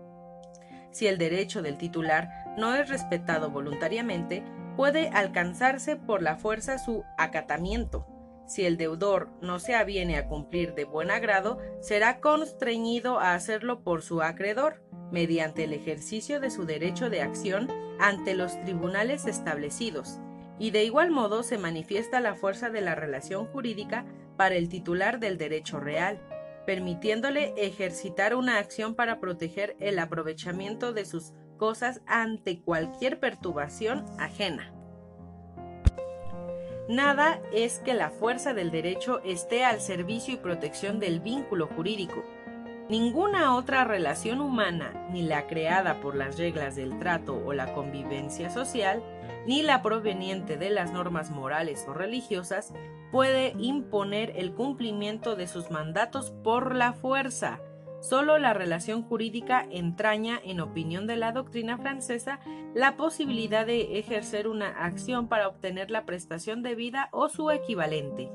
Si 0.93 1.09
el 1.09 1.19
derecho 1.19 1.61
del 1.61 1.76
titular 1.76 2.31
no 2.57 2.75
es 2.75 2.88
respetado 2.88 3.50
voluntariamente, 3.50 4.43
puede 4.81 5.11
alcanzarse 5.11 5.97
por 5.97 6.23
la 6.23 6.37
fuerza 6.37 6.79
su 6.79 7.05
acatamiento. 7.19 8.07
Si 8.47 8.65
el 8.65 8.79
deudor 8.79 9.29
no 9.43 9.59
se 9.59 9.75
aviene 9.75 10.17
a 10.17 10.27
cumplir 10.27 10.73
de 10.73 10.85
buen 10.85 11.11
agrado, 11.11 11.59
será 11.83 12.19
constreñido 12.21 13.21
a 13.21 13.35
hacerlo 13.35 13.83
por 13.83 14.01
su 14.01 14.23
acreedor, 14.23 14.83
mediante 15.13 15.65
el 15.65 15.75
ejercicio 15.75 16.41
de 16.41 16.51
su 16.51 16.65
derecho 16.65 17.11
de 17.11 17.21
acción 17.21 17.69
ante 17.99 18.33
los 18.33 18.59
tribunales 18.63 19.27
establecidos, 19.27 20.19
y 20.59 20.71
de 20.71 20.83
igual 20.83 21.11
modo 21.11 21.43
se 21.43 21.59
manifiesta 21.59 22.19
la 22.21 22.35
fuerza 22.35 22.71
de 22.71 22.81
la 22.81 22.95
relación 22.95 23.45
jurídica 23.49 24.07
para 24.39 24.55
el 24.55 24.71
titular 24.71 25.21
del 25.21 25.37
derecho 25.37 25.79
real, 25.79 26.23
permitiéndole 26.65 27.53
ejercitar 27.59 28.35
una 28.35 28.57
acción 28.57 28.95
para 28.95 29.21
proteger 29.21 29.77
el 29.79 29.99
aprovechamiento 29.99 30.95
de 30.95 31.05
sus 31.05 31.35
cosas 31.61 32.00
ante 32.07 32.62
cualquier 32.62 33.21
perturbación 33.21 34.07
ajena. 34.19 34.73
Nada 36.88 37.38
es 37.52 37.81
que 37.81 37.93
la 37.93 38.09
fuerza 38.09 38.55
del 38.55 38.71
derecho 38.71 39.21
esté 39.25 39.64
al 39.64 39.81
servicio 39.81 40.33
y 40.33 40.38
protección 40.38 40.99
del 40.99 41.21
vínculo 41.21 41.69
jurídico. 41.69 42.25
Ninguna 42.88 43.55
otra 43.55 43.85
relación 43.85 44.40
humana, 44.40 45.07
ni 45.12 45.23
la 45.23 45.47
creada 45.47 46.00
por 46.00 46.17
las 46.17 46.38
reglas 46.38 46.76
del 46.76 46.99
trato 46.99 47.40
o 47.47 47.52
la 47.52 47.75
convivencia 47.75 48.49
social, 48.50 49.02
ni 49.47 49.62
la 49.62 49.83
proveniente 49.83 50.57
de 50.57 50.71
las 50.71 50.93
normas 50.93 51.31
morales 51.31 51.85
o 51.87 51.93
religiosas, 51.93 52.73
puede 53.12 53.55
imponer 53.59 54.33
el 54.37 54.55
cumplimiento 54.55 55.37
de 55.37 55.47
sus 55.47 55.71
mandatos 55.71 56.31
por 56.43 56.75
la 56.75 56.95
fuerza, 56.95 57.61
Solo 58.00 58.38
la 58.38 58.54
relación 58.54 59.02
jurídica 59.02 59.66
entraña, 59.71 60.40
en 60.42 60.61
opinión 60.61 61.07
de 61.07 61.16
la 61.16 61.33
doctrina 61.33 61.76
francesa, 61.76 62.40
la 62.75 62.97
posibilidad 62.97 63.66
de 63.66 63.99
ejercer 63.99 64.49
una 64.49 64.69
acción 64.69 65.28
para 65.28 65.49
obtener 65.49 65.90
la 65.90 66.07
prestación 66.07 66.62
debida 66.62 67.11
o 67.12 67.28
su 67.28 67.50
equivalente. 67.50 68.30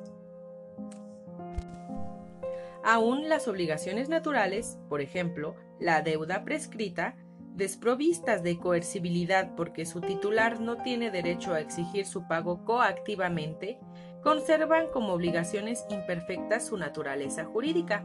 Aún 2.83 3.27
las 3.27 3.47
obligaciones 3.47 4.07
naturales, 4.07 4.77
por 4.87 5.01
ejemplo, 5.01 5.55
la 5.79 6.03
deuda 6.03 6.45
prescrita, 6.45 7.15
desprovistas 7.55 8.43
de 8.43 8.59
coercibilidad 8.59 9.55
porque 9.55 9.87
su 9.87 10.01
titular 10.01 10.59
no 10.59 10.77
tiene 10.77 11.09
derecho 11.09 11.55
a 11.55 11.59
exigir 11.59 12.05
su 12.05 12.27
pago 12.27 12.63
coactivamente, 12.65 13.79
conservan 14.21 14.89
como 14.93 15.13
obligaciones 15.13 15.85
imperfectas 15.89 16.67
su 16.67 16.77
naturaleza 16.77 17.45
jurídica 17.45 18.03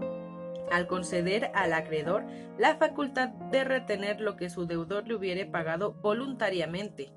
al 0.71 0.87
conceder 0.87 1.51
al 1.55 1.73
acreedor 1.73 2.25
la 2.59 2.77
facultad 2.77 3.29
de 3.29 3.65
retener 3.65 4.21
lo 4.21 4.37
que 4.37 4.51
su 4.51 4.67
deudor 4.67 5.09
le 5.09 5.15
hubiere 5.15 5.47
pagado 5.47 5.95
voluntariamente, 5.95 7.13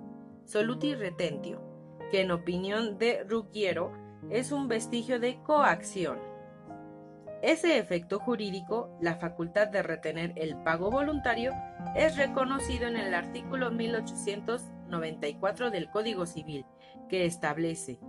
soluti 0.45 0.95
retentio, 0.95 1.61
que 2.11 2.21
en 2.21 2.31
opinión 2.31 2.97
de 2.97 3.23
Ruggiero 3.23 3.91
es 4.29 4.51
un 4.51 4.67
vestigio 4.67 5.19
de 5.19 5.41
coacción. 5.43 6.19
Ese 7.41 7.77
efecto 7.77 8.19
jurídico, 8.19 8.97
la 9.01 9.15
facultad 9.15 9.67
de 9.67 9.83
retener 9.83 10.31
el 10.37 10.55
pago 10.63 10.89
voluntario, 10.89 11.51
es 11.95 12.15
reconocido 12.15 12.87
en 12.87 12.95
el 12.95 13.13
artículo 13.13 13.69
1894 13.69 15.69
del 15.69 15.89
Código 15.89 16.25
Civil, 16.25 16.65
que 17.09 17.25
establece 17.25 17.99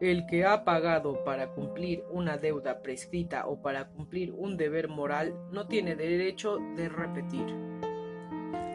el 0.00 0.26
que 0.26 0.46
ha 0.46 0.64
pagado 0.64 1.24
para 1.24 1.50
cumplir 1.50 2.04
una 2.10 2.38
deuda 2.38 2.80
prescrita 2.80 3.46
o 3.46 3.60
para 3.60 3.88
cumplir 3.88 4.32
un 4.32 4.56
deber 4.56 4.88
moral 4.88 5.34
no 5.52 5.66
tiene 5.66 5.94
derecho 5.94 6.58
de 6.76 6.88
repetir. 6.88 7.46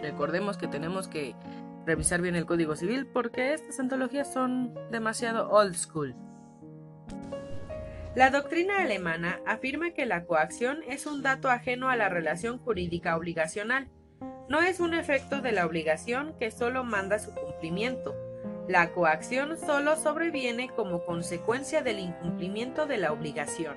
Recordemos 0.01 0.58
que 0.58 0.67
tenemos 0.67 1.08
que 1.08 1.36
revisar 1.86 2.22
bien 2.22 2.36
el 2.36 2.46
Código 2.46 2.75
Civil 2.75 3.08
porque 3.08 3.53
estas 3.53 3.79
antologías 3.79 4.32
son 4.32 4.74
demasiado 4.91 5.50
old 5.50 5.75
school. 5.75 6.15
La 8.15 8.29
doctrina 8.29 8.82
alemana 8.82 9.41
afirma 9.46 9.91
que 9.91 10.05
la 10.05 10.25
coacción 10.25 10.84
es 10.88 11.05
un 11.05 11.22
dato 11.22 11.50
ajeno 11.50 11.89
a 11.89 11.96
la 11.96 12.08
relación 12.08 12.60
jurídica 12.60 13.17
obligacional. 13.17 13.89
No 14.48 14.62
es 14.62 14.79
un 14.79 14.94
efecto 14.94 15.41
de 15.41 15.51
la 15.51 15.65
obligación 15.65 16.36
que 16.39 16.51
solo 16.51 16.84
manda 16.84 17.20
su 17.20 17.34
cumplimiento, 17.34 18.15
la 18.67 18.91
coacción 18.91 19.57
solo 19.57 19.95
sobreviene 19.95 20.69
como 20.69 21.03
consecuencia 21.03 21.81
del 21.81 22.00
incumplimiento 22.00 22.86
de 22.86 22.98
la 22.98 23.12
obligación. 23.12 23.75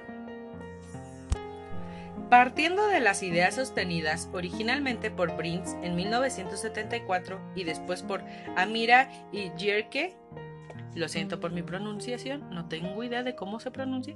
Partiendo 2.30 2.86
de 2.88 3.00
las 3.00 3.22
ideas 3.22 3.54
sostenidas 3.54 4.28
originalmente 4.32 5.10
por 5.10 5.36
Prince 5.36 5.76
en 5.82 5.96
1974 5.96 7.40
y 7.54 7.64
después 7.64 8.02
por 8.02 8.22
Amira 8.54 9.10
y 9.32 9.50
Jerke, 9.56 10.14
lo 10.94 11.08
siento 11.08 11.40
por 11.40 11.52
mi 11.52 11.62
pronunciación, 11.62 12.50
no 12.50 12.68
tengo 12.68 13.02
idea 13.02 13.22
de 13.22 13.34
cómo 13.34 13.60
se 13.60 13.70
pronuncia, 13.70 14.14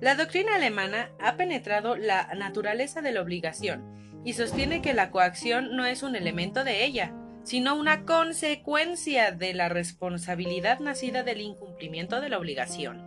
la 0.00 0.14
doctrina 0.16 0.56
alemana 0.56 1.10
ha 1.20 1.36
penetrado 1.36 1.96
la 1.96 2.32
naturaleza 2.34 3.00
de 3.00 3.12
la 3.12 3.20
obligación 3.20 3.84
y 4.24 4.32
sostiene 4.32 4.82
que 4.82 4.94
la 4.94 5.10
coacción 5.10 5.76
no 5.76 5.84
es 5.84 6.02
un 6.02 6.16
elemento 6.16 6.64
de 6.64 6.84
ella, 6.84 7.12
sino 7.44 7.74
una 7.74 8.04
consecuencia 8.04 9.32
de 9.32 9.54
la 9.54 9.68
responsabilidad 9.68 10.78
nacida 10.80 11.22
del 11.22 11.40
incumplimiento 11.40 12.20
de 12.20 12.28
la 12.28 12.38
obligación. 12.38 13.02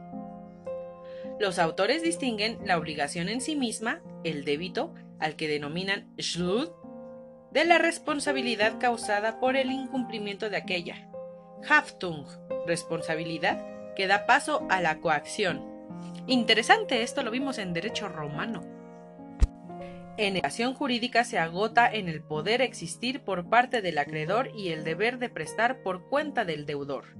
Los 1.39 1.59
autores 1.59 2.01
distinguen 2.01 2.59
la 2.65 2.77
obligación 2.77 3.29
en 3.29 3.41
sí 3.41 3.55
misma, 3.55 4.01
el 4.23 4.45
débito, 4.45 4.93
al 5.19 5.35
que 5.35 5.47
denominan 5.47 6.13
Schuld, 6.17 6.71
de 7.51 7.65
la 7.65 7.77
responsabilidad 7.77 8.79
causada 8.79 9.39
por 9.39 9.55
el 9.55 9.71
incumplimiento 9.71 10.49
de 10.49 10.57
aquella. 10.57 11.09
Haftung, 11.67 12.25
responsabilidad 12.67 13.65
que 13.95 14.07
da 14.07 14.25
paso 14.25 14.67
a 14.69 14.81
la 14.81 14.99
coacción. 14.99 15.63
Interesante, 16.27 17.01
esto 17.01 17.23
lo 17.23 17.31
vimos 17.31 17.57
en 17.57 17.73
derecho 17.73 18.09
romano. 18.09 18.74
En 20.17 20.35
relación 20.35 20.73
jurídica 20.75 21.25
se 21.25 21.37
agota 21.39 21.89
en 21.91 22.07
el 22.07 22.21
poder 22.21 22.61
existir 22.61 23.19
por 23.21 23.49
parte 23.49 23.81
del 23.81 23.97
acreedor 23.97 24.49
y 24.55 24.69
el 24.69 24.85
deber 24.85 25.19
de 25.19 25.27
prestar 25.27 25.83
por 25.83 26.07
cuenta 26.07 26.45
del 26.45 26.65
deudor. 26.65 27.17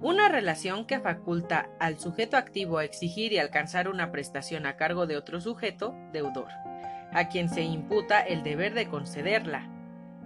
Una 0.00 0.28
relación 0.28 0.84
que 0.84 0.98
faculta 0.98 1.70
al 1.78 2.00
sujeto 2.00 2.36
activo 2.36 2.78
a 2.78 2.84
exigir 2.84 3.32
y 3.32 3.38
alcanzar 3.38 3.88
una 3.88 4.10
prestación 4.10 4.66
a 4.66 4.76
cargo 4.76 5.06
de 5.06 5.16
otro 5.16 5.40
sujeto, 5.40 5.94
deudor, 6.12 6.48
a 7.12 7.28
quien 7.28 7.48
se 7.48 7.62
imputa 7.62 8.20
el 8.20 8.42
deber 8.42 8.74
de 8.74 8.88
concederla. 8.88 9.68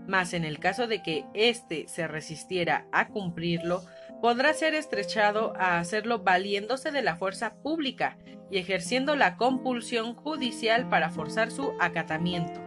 Mas 0.07 0.33
en 0.33 0.47
el 0.47 0.59
caso 0.59 0.87
de 0.87 1.03
que 1.03 1.27
éste 1.35 1.89
se 1.89 2.09
resistiera 2.09 2.87
a 2.91 3.09
cumplirlo, 3.09 3.83
podrá 4.21 4.55
ser 4.55 4.75
estrechado 4.75 5.53
a 5.57 5.79
hacerlo 5.79 6.21
valiéndose 6.21 6.91
de 6.91 7.03
la 7.03 7.17
fuerza 7.17 7.55
pública 7.63 8.19
y 8.51 8.59
ejerciendo 8.59 9.17
la 9.17 9.37
compulsión 9.37 10.15
judicial 10.15 10.89
para 10.89 11.11
forzar 11.11 11.51
su 11.51 11.73
acatamiento, 11.81 12.61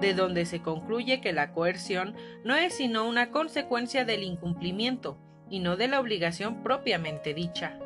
de 0.00 0.14
donde 0.14 0.46
se 0.46 0.62
concluye 0.62 1.20
que 1.20 1.32
la 1.32 1.52
coerción 1.52 2.14
no 2.44 2.56
es 2.56 2.74
sino 2.74 3.06
una 3.06 3.30
consecuencia 3.30 4.04
del 4.04 4.22
incumplimiento 4.22 5.18
y 5.50 5.60
no 5.60 5.76
de 5.76 5.88
la 5.88 6.00
obligación 6.00 6.62
propiamente 6.62 7.34
dicha. 7.34 7.78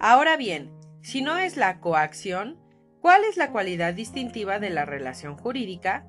Ahora 0.00 0.36
bien, 0.36 0.70
si 1.02 1.22
no 1.22 1.38
es 1.38 1.56
la 1.56 1.80
coacción, 1.80 2.58
¿cuál 3.00 3.24
es 3.24 3.36
la 3.36 3.50
cualidad 3.50 3.94
distintiva 3.94 4.58
de 4.58 4.70
la 4.70 4.84
relación 4.84 5.36
jurídica? 5.36 6.06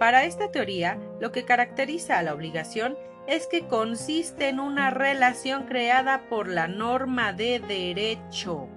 Para 0.00 0.24
esta 0.24 0.50
teoría, 0.50 0.98
lo 1.20 1.30
que 1.30 1.44
caracteriza 1.44 2.18
a 2.18 2.22
la 2.22 2.34
obligación 2.34 2.96
es 2.96 3.11
que 3.50 3.66
consiste 3.66 4.48
en 4.48 4.60
una 4.60 4.90
relación 4.90 5.64
creada 5.64 6.28
por 6.28 6.48
la 6.48 6.68
norma 6.68 7.32
de 7.32 7.60
derecho. 7.60 8.68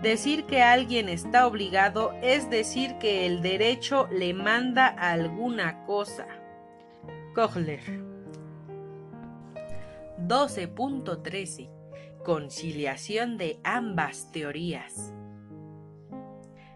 Decir 0.00 0.44
que 0.44 0.62
alguien 0.62 1.08
está 1.08 1.46
obligado 1.46 2.12
es 2.22 2.50
decir 2.50 2.96
que 2.98 3.26
el 3.26 3.42
derecho 3.42 4.08
le 4.10 4.34
manda 4.34 4.86
alguna 4.86 5.84
cosa. 5.84 6.26
Kohler 7.34 7.80
12.13 10.18 11.70
Conciliación 12.24 13.36
de 13.36 13.60
ambas 13.62 14.32
teorías. 14.32 15.12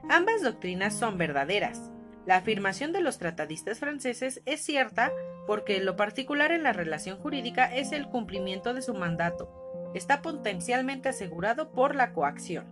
Ambas 0.09 0.43
doctrinas 0.43 0.95
son 0.99 1.19
verdaderas. 1.19 1.91
La 2.27 2.37
afirmación 2.37 2.93
de 2.93 3.01
los 3.01 3.19
tratadistas 3.19 3.79
franceses 3.79 4.43
es 4.45 4.65
cierta 4.65 5.13
porque 5.51 5.81
lo 5.81 5.97
particular 5.97 6.53
en 6.53 6.63
la 6.63 6.73
relación 6.73 7.19
jurídica 7.19 7.75
es 7.75 7.91
el 7.91 8.07
cumplimiento 8.07 8.73
de 8.73 8.83
su 8.83 8.95
mandato. 8.95 9.51
Está 9.97 10.23
potencialmente 10.23 11.09
asegurado 11.09 11.73
por 11.73 11.97
la 11.97 12.13
coacción. 12.13 12.69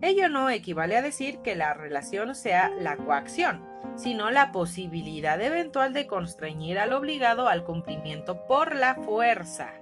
Ello 0.00 0.28
no 0.28 0.50
equivale 0.50 0.96
a 0.96 1.02
decir 1.02 1.38
que 1.44 1.54
la 1.54 1.74
relación 1.74 2.34
sea 2.34 2.70
la 2.70 2.96
coacción, 2.96 3.64
sino 3.94 4.32
la 4.32 4.50
posibilidad 4.50 5.40
eventual 5.40 5.92
de 5.92 6.08
constreñir 6.08 6.80
al 6.80 6.92
obligado 6.92 7.46
al 7.46 7.62
cumplimiento 7.62 8.44
por 8.46 8.74
la 8.74 8.96
fuerza. 8.96 9.74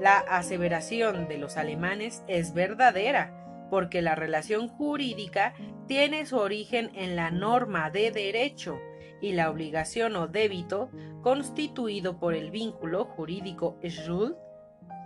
La 0.00 0.18
aseveración 0.18 1.28
de 1.28 1.38
los 1.38 1.56
alemanes 1.56 2.24
es 2.26 2.52
verdadera, 2.52 3.68
porque 3.70 4.02
la 4.02 4.16
relación 4.16 4.66
jurídica 4.66 5.54
tiene 5.86 6.26
su 6.26 6.36
origen 6.36 6.90
en 6.96 7.14
la 7.14 7.30
norma 7.30 7.90
de 7.90 8.10
derecho 8.10 8.80
y 9.26 9.32
la 9.32 9.50
obligación 9.50 10.14
o 10.16 10.28
débito 10.28 10.88
constituido 11.22 12.18
por 12.18 12.34
el 12.34 12.50
vínculo 12.50 13.04
jurídico 13.04 13.76
Schuld 13.82 14.36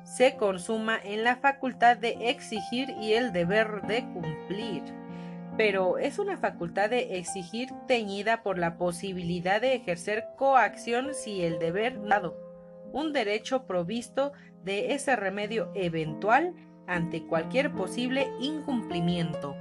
se 0.04 0.36
consuma 0.36 0.98
en 1.02 1.24
la 1.24 1.36
facultad 1.36 1.96
de 1.96 2.30
exigir 2.30 2.90
y 3.00 3.14
el 3.14 3.32
deber 3.32 3.82
de 3.82 4.02
cumplir. 4.12 4.82
Pero 5.56 5.98
es 5.98 6.18
una 6.18 6.36
facultad 6.36 6.90
de 6.90 7.18
exigir 7.18 7.70
teñida 7.86 8.42
por 8.42 8.58
la 8.58 8.76
posibilidad 8.76 9.60
de 9.60 9.74
ejercer 9.74 10.26
coacción 10.36 11.14
si 11.14 11.42
el 11.42 11.58
deber 11.58 12.02
dado, 12.06 12.36
un 12.92 13.12
derecho 13.12 13.66
provisto 13.66 14.32
de 14.64 14.92
ese 14.94 15.16
remedio 15.16 15.70
eventual 15.74 16.54
ante 16.86 17.26
cualquier 17.26 17.72
posible 17.72 18.28
incumplimiento. 18.40 19.54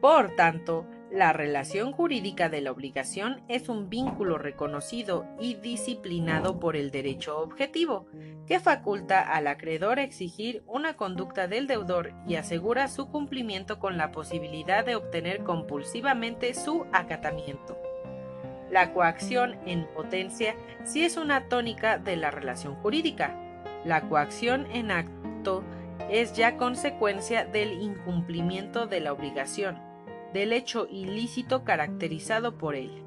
Por 0.00 0.34
tanto, 0.34 0.84
la 1.12 1.34
relación 1.34 1.92
jurídica 1.92 2.48
de 2.48 2.62
la 2.62 2.72
obligación 2.72 3.42
es 3.46 3.68
un 3.68 3.90
vínculo 3.90 4.38
reconocido 4.38 5.26
y 5.38 5.54
disciplinado 5.56 6.58
por 6.58 6.74
el 6.74 6.90
derecho 6.90 7.38
objetivo, 7.38 8.06
que 8.46 8.60
faculta 8.60 9.20
al 9.20 9.46
acreedor 9.46 9.98
exigir 9.98 10.62
una 10.66 10.96
conducta 10.96 11.48
del 11.48 11.66
deudor 11.66 12.14
y 12.26 12.36
asegura 12.36 12.88
su 12.88 13.10
cumplimiento 13.10 13.78
con 13.78 13.98
la 13.98 14.10
posibilidad 14.10 14.86
de 14.86 14.96
obtener 14.96 15.44
compulsivamente 15.44 16.54
su 16.54 16.86
acatamiento. 16.92 17.76
La 18.70 18.94
coacción 18.94 19.58
en 19.66 19.86
potencia 19.88 20.56
sí 20.84 21.04
es 21.04 21.18
una 21.18 21.46
tónica 21.48 21.98
de 21.98 22.16
la 22.16 22.30
relación 22.30 22.74
jurídica, 22.76 23.36
la 23.84 24.08
coacción 24.08 24.66
en 24.72 24.90
acto 24.90 25.62
es 26.08 26.32
ya 26.32 26.56
consecuencia 26.56 27.44
del 27.44 27.82
incumplimiento 27.82 28.86
de 28.86 29.00
la 29.00 29.12
obligación, 29.12 29.91
del 30.32 30.52
hecho 30.52 30.86
ilícito 30.90 31.64
caracterizado 31.64 32.58
por 32.58 32.74
él. 32.74 33.02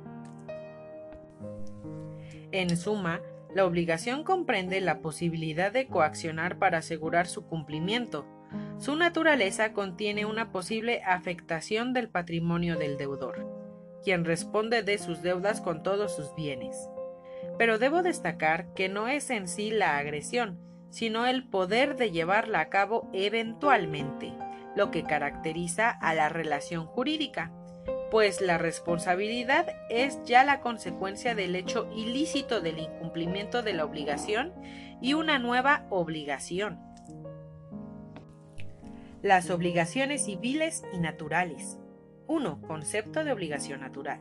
En 2.51 2.77
suma, 2.77 3.21
la 3.53 3.65
obligación 3.65 4.23
comprende 4.23 4.81
la 4.81 4.99
posibilidad 4.99 5.71
de 5.71 5.87
coaccionar 5.87 6.57
para 6.57 6.79
asegurar 6.79 7.27
su 7.27 7.45
cumplimiento. 7.45 8.25
Su 8.77 8.95
naturaleza 8.95 9.73
contiene 9.73 10.25
una 10.25 10.51
posible 10.51 11.01
afectación 11.03 11.93
del 11.93 12.09
patrimonio 12.09 12.77
del 12.77 12.97
deudor, 12.97 13.47
quien 14.03 14.25
responde 14.25 14.83
de 14.83 14.97
sus 14.97 15.21
deudas 15.21 15.61
con 15.61 15.83
todos 15.83 16.15
sus 16.15 16.35
bienes. 16.35 16.89
Pero 17.57 17.79
debo 17.79 18.03
destacar 18.03 18.73
que 18.73 18.89
no 18.89 19.07
es 19.07 19.29
en 19.29 19.47
sí 19.47 19.71
la 19.71 19.97
agresión, 19.97 20.59
sino 20.89 21.25
el 21.25 21.47
poder 21.47 21.95
de 21.95 22.11
llevarla 22.11 22.59
a 22.59 22.69
cabo 22.69 23.09
eventualmente, 23.13 24.33
lo 24.75 24.91
que 24.91 25.03
caracteriza 25.03 25.89
a 25.89 26.13
la 26.13 26.29
relación 26.29 26.85
jurídica, 26.85 27.51
pues 28.11 28.41
la 28.41 28.57
responsabilidad 28.57 29.67
es 29.89 30.23
ya 30.25 30.43
la 30.43 30.61
consecuencia 30.61 31.35
del 31.35 31.55
hecho 31.55 31.89
ilícito 31.95 32.61
del 32.61 32.79
incumplimiento 32.79 33.61
de 33.61 33.73
la 33.73 33.85
obligación 33.85 34.53
y 35.01 35.13
una 35.13 35.39
nueva 35.39 35.85
obligación. 35.89 36.79
Las 39.21 39.49
obligaciones 39.49 40.25
civiles 40.25 40.83
y 40.93 40.99
naturales. 40.99 41.79
1. 42.27 42.61
Concepto 42.61 43.23
de 43.23 43.31
obligación 43.31 43.81
natural. 43.81 44.19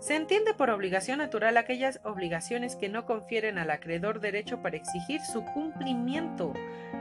Se 0.00 0.14
entiende 0.14 0.54
por 0.54 0.70
obligación 0.70 1.18
natural 1.18 1.56
aquellas 1.56 2.00
obligaciones 2.04 2.76
que 2.76 2.88
no 2.88 3.04
confieren 3.04 3.58
al 3.58 3.70
acreedor 3.70 4.20
derecho 4.20 4.62
para 4.62 4.76
exigir 4.76 5.20
su 5.20 5.44
cumplimiento, 5.44 6.52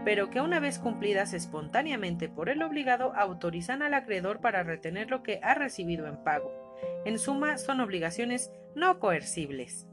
pero 0.04 0.32
que 0.32 0.42
una 0.42 0.60
vez 0.60 0.80
cumplidas 0.80 1.34
espontáneamente 1.34 2.28
por 2.28 2.50
el 2.50 2.64
obligado 2.64 3.14
autorizan 3.16 3.84
al 3.84 3.94
acreedor 3.94 4.42
para 4.42 4.64
retener 4.64 5.12
lo 5.12 5.22
que 5.22 5.40
ha 5.44 5.54
recibido 5.54 6.08
en 6.08 6.24
pago. 6.24 6.52
En 7.06 7.20
suma, 7.20 7.60
son 7.60 7.82
obligaciones 7.82 8.52
no 8.76 9.00
coercibles. 9.00 9.86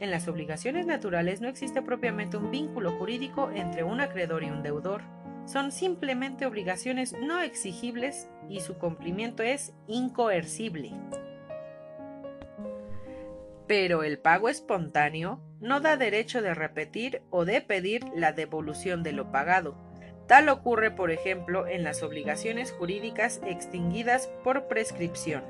En 0.00 0.10
las 0.10 0.26
obligaciones 0.26 0.86
naturales 0.86 1.40
no 1.40 1.48
existe 1.48 1.82
propiamente 1.82 2.36
un 2.36 2.50
vínculo 2.50 2.98
jurídico 2.98 3.50
entre 3.54 3.84
un 3.84 4.00
acreedor 4.00 4.42
y 4.42 4.50
un 4.50 4.62
deudor. 4.62 5.02
Son 5.46 5.70
simplemente 5.70 6.46
obligaciones 6.46 7.12
no 7.12 7.40
exigibles 7.40 8.28
y 8.48 8.58
su 8.60 8.74
cumplimiento 8.74 9.44
es 9.44 9.72
incoercible. 9.86 10.92
Pero 13.66 14.02
el 14.02 14.18
pago 14.18 14.48
espontáneo 14.48 15.40
no 15.60 15.80
da 15.80 15.96
derecho 15.96 16.42
de 16.42 16.54
repetir 16.54 17.22
o 17.30 17.44
de 17.44 17.60
pedir 17.62 18.04
la 18.14 18.32
devolución 18.32 19.02
de 19.02 19.12
lo 19.12 19.32
pagado. 19.32 19.76
Tal 20.26 20.48
ocurre, 20.48 20.90
por 20.90 21.10
ejemplo, 21.10 21.66
en 21.66 21.84
las 21.84 22.02
obligaciones 22.02 22.72
jurídicas 22.72 23.40
extinguidas 23.46 24.28
por 24.42 24.68
prescripción. 24.68 25.42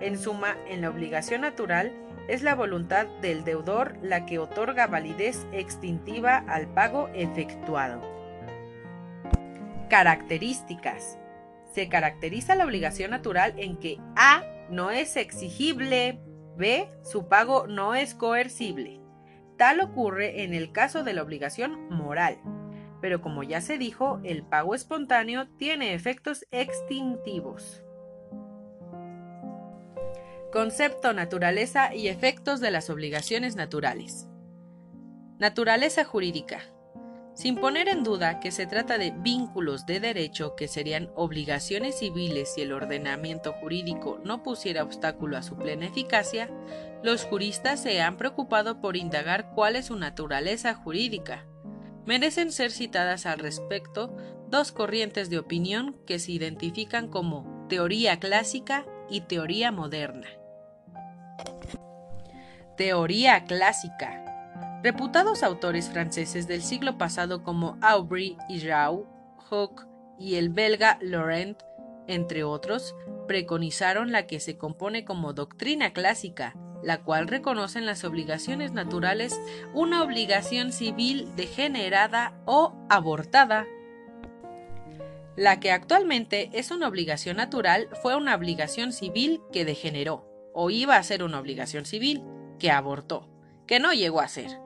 En 0.00 0.18
suma, 0.18 0.56
en 0.68 0.82
la 0.82 0.90
obligación 0.90 1.42
natural 1.42 1.92
es 2.28 2.42
la 2.42 2.54
voluntad 2.54 3.06
del 3.20 3.44
deudor 3.44 3.96
la 4.02 4.24
que 4.26 4.38
otorga 4.38 4.86
validez 4.86 5.46
extintiva 5.52 6.38
al 6.48 6.66
pago 6.68 7.08
efectuado. 7.14 8.02
Características. 9.90 11.18
Se 11.72 11.88
caracteriza 11.88 12.54
la 12.54 12.64
obligación 12.64 13.10
natural 13.10 13.54
en 13.56 13.78
que 13.78 13.98
A 14.16 14.42
no 14.70 14.90
es 14.90 15.16
exigible, 15.16 16.20
B. 16.56 16.88
Su 17.02 17.28
pago 17.28 17.66
no 17.66 17.94
es 17.94 18.14
coercible. 18.14 19.00
Tal 19.56 19.80
ocurre 19.80 20.42
en 20.42 20.54
el 20.54 20.72
caso 20.72 21.04
de 21.04 21.12
la 21.12 21.22
obligación 21.22 21.88
moral. 21.88 22.38
Pero 23.00 23.20
como 23.20 23.42
ya 23.42 23.60
se 23.60 23.78
dijo, 23.78 24.20
el 24.24 24.44
pago 24.44 24.74
espontáneo 24.74 25.48
tiene 25.58 25.94
efectos 25.94 26.46
extintivos. 26.50 27.84
Concepto, 30.52 31.12
naturaleza 31.12 31.94
y 31.94 32.08
efectos 32.08 32.60
de 32.60 32.70
las 32.70 32.88
obligaciones 32.88 33.56
naturales. 33.56 34.28
Naturaleza 35.38 36.04
jurídica. 36.04 36.60
Sin 37.34 37.56
poner 37.56 37.88
en 37.88 38.04
duda 38.04 38.38
que 38.38 38.52
se 38.52 38.66
trata 38.66 38.96
de 38.96 39.10
vínculos 39.10 39.86
de 39.86 39.98
derecho 39.98 40.54
que 40.54 40.68
serían 40.68 41.10
obligaciones 41.16 41.98
civiles 41.98 42.54
si 42.54 42.62
el 42.62 42.72
ordenamiento 42.72 43.52
jurídico 43.54 44.20
no 44.22 44.44
pusiera 44.44 44.84
obstáculo 44.84 45.36
a 45.36 45.42
su 45.42 45.56
plena 45.56 45.86
eficacia, 45.86 46.48
los 47.02 47.24
juristas 47.24 47.82
se 47.82 48.00
han 48.00 48.16
preocupado 48.16 48.80
por 48.80 48.96
indagar 48.96 49.50
cuál 49.52 49.74
es 49.74 49.86
su 49.86 49.96
naturaleza 49.96 50.74
jurídica. 50.74 51.44
Merecen 52.06 52.52
ser 52.52 52.70
citadas 52.70 53.26
al 53.26 53.40
respecto 53.40 54.16
dos 54.48 54.70
corrientes 54.70 55.28
de 55.28 55.38
opinión 55.38 55.96
que 56.06 56.20
se 56.20 56.30
identifican 56.30 57.08
como 57.08 57.66
teoría 57.68 58.20
clásica 58.20 58.86
y 59.10 59.22
teoría 59.22 59.72
moderna. 59.72 60.28
Teoría 62.76 63.44
clásica 63.44 64.23
Reputados 64.84 65.42
autores 65.42 65.88
franceses 65.88 66.46
del 66.46 66.60
siglo 66.60 66.98
pasado 66.98 67.42
como 67.42 67.78
Aubry 67.80 68.36
y 68.50 68.60
Rau, 68.68 69.06
Hooke 69.48 69.86
y 70.18 70.34
el 70.34 70.50
belga 70.50 70.98
Laurent, 71.00 71.58
entre 72.06 72.44
otros, 72.44 72.94
preconizaron 73.26 74.12
la 74.12 74.26
que 74.26 74.40
se 74.40 74.58
compone 74.58 75.06
como 75.06 75.32
doctrina 75.32 75.94
clásica, 75.94 76.54
la 76.82 77.02
cual 77.02 77.28
reconoce 77.28 77.78
en 77.78 77.86
las 77.86 78.04
obligaciones 78.04 78.72
naturales 78.72 79.40
una 79.72 80.02
obligación 80.02 80.70
civil 80.70 81.34
degenerada 81.34 82.38
o 82.44 82.74
abortada. 82.90 83.64
La 85.34 85.60
que 85.60 85.72
actualmente 85.72 86.50
es 86.52 86.70
una 86.70 86.88
obligación 86.88 87.38
natural 87.38 87.88
fue 88.02 88.16
una 88.16 88.34
obligación 88.34 88.92
civil 88.92 89.40
que 89.50 89.64
degeneró, 89.64 90.28
o 90.52 90.68
iba 90.68 90.98
a 90.98 91.02
ser 91.02 91.22
una 91.22 91.40
obligación 91.40 91.86
civil 91.86 92.22
que 92.58 92.70
abortó, 92.70 93.30
que 93.66 93.80
no 93.80 93.94
llegó 93.94 94.20
a 94.20 94.28
ser. 94.28 94.62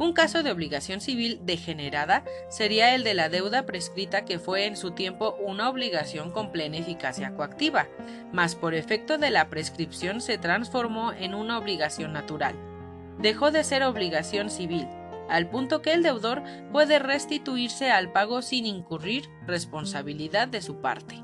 Un 0.00 0.14
caso 0.14 0.42
de 0.42 0.50
obligación 0.50 1.02
civil 1.02 1.40
degenerada 1.42 2.24
sería 2.48 2.94
el 2.94 3.04
de 3.04 3.12
la 3.12 3.28
deuda 3.28 3.66
prescrita 3.66 4.24
que 4.24 4.38
fue 4.38 4.64
en 4.64 4.74
su 4.74 4.92
tiempo 4.92 5.36
una 5.44 5.68
obligación 5.68 6.30
con 6.30 6.52
plena 6.52 6.78
eficacia 6.78 7.34
coactiva, 7.34 7.86
mas 8.32 8.54
por 8.54 8.72
efecto 8.72 9.18
de 9.18 9.30
la 9.30 9.50
prescripción 9.50 10.22
se 10.22 10.38
transformó 10.38 11.12
en 11.12 11.34
una 11.34 11.58
obligación 11.58 12.14
natural. 12.14 12.54
Dejó 13.18 13.50
de 13.50 13.62
ser 13.62 13.82
obligación 13.82 14.48
civil, 14.48 14.88
al 15.28 15.50
punto 15.50 15.82
que 15.82 15.92
el 15.92 16.02
deudor 16.02 16.42
puede 16.72 16.98
restituirse 16.98 17.90
al 17.90 18.10
pago 18.10 18.40
sin 18.40 18.64
incurrir 18.64 19.28
responsabilidad 19.46 20.48
de 20.48 20.62
su 20.62 20.80
parte. 20.80 21.22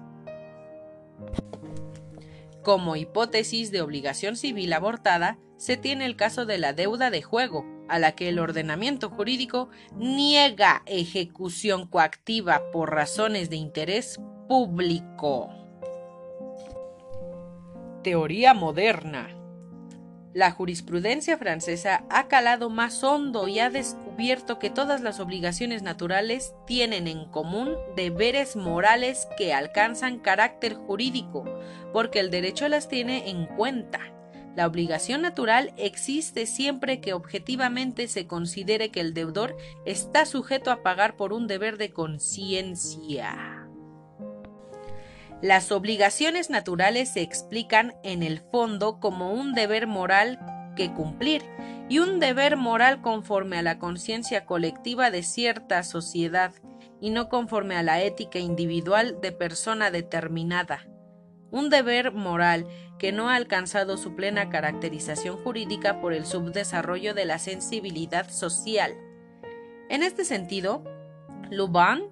Como 2.63 2.95
hipótesis 2.97 3.71
de 3.71 3.81
obligación 3.81 4.37
civil 4.37 4.71
abortada, 4.75 5.39
se 5.57 5.79
tiene 5.79 6.05
el 6.05 6.15
caso 6.15 6.45
de 6.45 6.59
la 6.59 6.75
deuda 6.75 7.09
de 7.09 7.23
juego, 7.23 7.65
a 7.89 7.99
la 7.99 8.13
que 8.13 8.29
el 8.29 8.39
ordenamiento 8.39 9.11
jurídico 9.11 9.69
niega 9.95 10.83
ejecución 10.87 11.87
coactiva 11.87 12.63
por 12.73 12.93
razones 12.93 13.51
de 13.51 13.57
interés 13.57 14.21
público. 14.49 15.51
Teoría 18.03 18.55
moderna. 18.55 19.37
La 20.33 20.51
jurisprudencia 20.51 21.39
francesa 21.39 22.05
ha 22.11 22.29
calado 22.29 22.69
más 22.69 23.03
hondo 23.03 23.49
y 23.49 23.59
ha 23.59 23.71
descubierto 23.71 24.59
que 24.59 24.69
todas 24.69 25.01
las 25.01 25.19
obligaciones 25.19 25.83
naturales 25.83 26.55
tienen 26.67 27.09
en 27.09 27.25
común 27.25 27.75
deberes 27.97 28.55
morales 28.55 29.27
que 29.39 29.55
alcanzan 29.55 30.19
carácter 30.19 30.75
jurídico, 30.75 31.45
porque 31.93 32.21
el 32.21 32.31
derecho 32.31 32.69
las 32.69 32.87
tiene 32.87 33.31
en 33.31 33.47
cuenta. 33.47 34.16
La 34.57 34.67
obligación 34.67 35.21
natural 35.21 35.75
existe 35.77 36.47
siempre 36.47 37.03
que 37.03 37.13
objetivamente 37.13 38.09
se 38.09 38.27
considere 38.27 38.91
que 38.91 39.01
el 39.01 39.13
deudor 39.13 39.55
está 39.85 40.25
sujeto 40.25 40.71
a 40.71 40.83
pagar 40.83 41.15
por 41.15 41.35
un 41.35 41.47
deber 41.47 41.77
de 41.77 41.93
conciencia. 41.93 43.69
Las 45.43 45.71
obligaciones 45.71 46.49
naturales 46.49 47.13
se 47.13 47.21
explican 47.21 47.97
en 48.03 48.23
el 48.23 48.41
fondo 48.41 48.99
como 48.99 49.35
un 49.35 49.53
deber 49.53 49.87
moral 49.87 50.39
que 50.75 50.91
cumplir 50.91 51.43
y 51.91 51.99
un 51.99 52.19
deber 52.19 52.57
moral 52.57 53.03
conforme 53.03 53.59
a 53.59 53.63
la 53.63 53.79
conciencia 53.79 54.47
colectiva 54.47 55.11
de 55.11 55.23
cierta 55.23 55.83
sociedad 55.83 56.55
y 56.99 57.11
no 57.11 57.29
conforme 57.29 57.77
a 57.77 57.83
la 57.83 58.01
ética 58.01 58.39
individual 58.39 59.21
de 59.21 59.33
persona 59.33 59.91
determinada 59.91 60.87
un 61.51 61.71
deber 61.71 62.13
moral 62.13 62.67
que 62.99 63.13
no 63.13 63.29
ha 63.29 63.37
alcanzado 63.37 63.97
su 63.97 64.15
plena 64.15 64.49
caracterización 64.49 65.37
jurídica 65.37 66.01
por 66.01 66.13
el 66.13 66.27
subdesarrollo 66.27 67.15
de 67.15 67.25
la 67.25 67.39
sensibilidad 67.39 68.31
social. 68.31 68.97
En 69.89 70.03
este 70.03 70.25
sentido, 70.25 70.83
Luban 71.51 72.05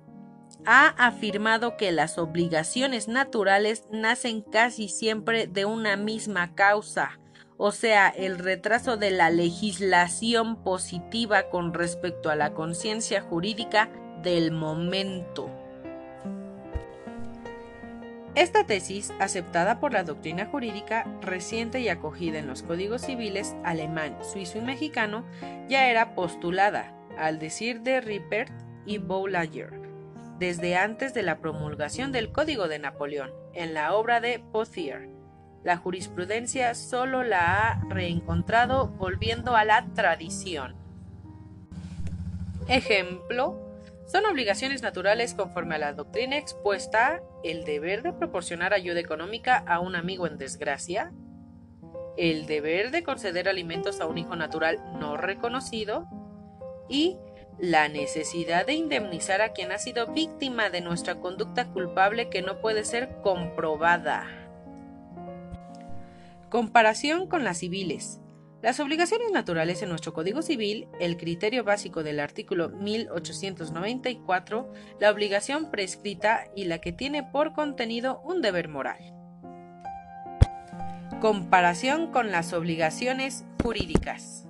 ha 0.67 0.89
afirmado 0.89 1.77
que 1.77 1.93
las 1.93 2.19
obligaciones 2.19 3.09
naturales 3.09 3.85
nacen 3.91 4.43
casi 4.43 4.89
siempre 4.89 5.47
de 5.47 5.65
una 5.65 5.97
misma 5.97 6.55
causa, 6.55 7.19
o 7.57 7.73
sea, 7.73 8.09
el 8.09 8.39
retraso 8.39 8.97
de 8.97 9.11
la 9.11 9.31
legislación 9.31 10.63
positiva 10.63 11.51
con 11.51 11.73
respecto 11.73 12.31
a 12.31 12.37
la 12.37 12.53
conciencia 12.53 13.23
jurídica 13.23 13.91
del 14.23 14.51
momento. 14.51 15.51
Esta 18.35 18.65
tesis, 18.65 19.13
aceptada 19.21 19.79
por 19.79 19.93
la 19.93 20.03
doctrina 20.03 20.47
jurídica 20.47 21.07
reciente 21.21 21.81
y 21.81 21.89
acogida 21.89 22.41
en 22.41 22.49
los 22.49 22.65
códigos 22.65 23.03
civiles 23.03 23.55
alemán, 23.63 24.17
suizo 24.23 24.59
y 24.59 24.63
mexicano, 24.63 25.25
ya 25.69 25.89
era 25.89 26.17
postulada, 26.17 26.93
al 27.17 27.39
decir 27.39 27.83
de 27.83 28.01
Rippert 28.01 28.53
y 28.87 28.99
Boulanger, 28.99 29.71
desde 30.41 30.75
antes 30.75 31.15
de 31.15 31.23
la 31.23 31.39
promulgación 31.39 32.11
del 32.11 32.33
Código 32.33 32.67
de 32.67 32.81
Napoleón, 32.81 33.31
en 33.53 33.73
la 33.73 33.95
obra 33.95 34.21
de 34.21 34.41
Pothier. 34.41 35.09
La 35.63 35.77
jurisprudencia 35.77 36.75
solo 36.75 37.23
la 37.23 37.71
ha 37.71 37.85
reencontrado 37.89 38.89
volviendo 38.89 39.55
a 39.55 39.65
la 39.65 39.87
tradición. 39.95 40.75
Ejemplo, 42.67 43.64
son 44.07 44.27
obligaciones 44.27 44.83
naturales 44.83 45.35
conforme 45.35 45.77
a 45.77 45.79
la 45.79 45.93
doctrina 45.93 46.37
expuesta 46.37 47.23
el 47.43 47.65
deber 47.65 48.03
de 48.03 48.13
proporcionar 48.13 48.75
ayuda 48.75 49.01
económica 49.01 49.57
a 49.67 49.81
un 49.81 49.97
amigo 49.97 50.27
en 50.27 50.37
desgracia, 50.37 51.13
el 52.17 52.47
deber 52.47 52.91
de 52.91 53.03
conceder 53.03 53.49
alimentos 53.49 54.01
a 54.01 54.07
un 54.07 54.19
hijo 54.19 54.37
natural 54.37 54.79
no 54.99 55.17
reconocido 55.17 56.07
y 56.89 57.17
la 57.59 57.89
necesidad 57.89 58.67
de 58.67 58.75
indemnizar 58.75 59.41
a 59.41 59.53
quien 59.53 59.73
ha 59.73 59.79
sido 59.79 60.09
víctima 60.09 60.71
de 60.71 60.81
nuestra 60.81 61.17
conducta 61.17 61.67
culpable 61.67 62.29
que 62.29 62.43
no 62.43 62.61
puede 62.61 62.85
ser 62.85 63.21
comprobada. 63.23 64.27
Comparación 66.51 67.27
con 67.27 67.43
las 67.45 67.59
civiles. 67.59 68.21
Las 68.65 68.81
obligaciones 68.81 69.31
naturales 69.31 69.83
en 69.83 69.91
nuestro 69.91 70.15
Código 70.15 70.41
Civil, 70.41 70.89
el 70.99 71.19
criterio 71.19 71.65
básico 71.65 72.03
del 72.03 72.19
artículo 72.19 72.71
1894, 72.71 74.73
la 74.99 75.11
obligación 75.11 75.71
prescrita 75.71 76.47
y 76.57 76.65
la 76.65 76.79
que 76.79 76.91
tiene 76.91 77.23
por 77.23 77.53
contenido 77.53 78.23
un 78.25 78.41
deber 78.41 78.71
moral. 78.71 79.13
Comparación 81.21 82.11
con 82.11 82.33
las 82.33 82.55
obligaciones 82.55 83.45
jurídicas. 83.63 84.47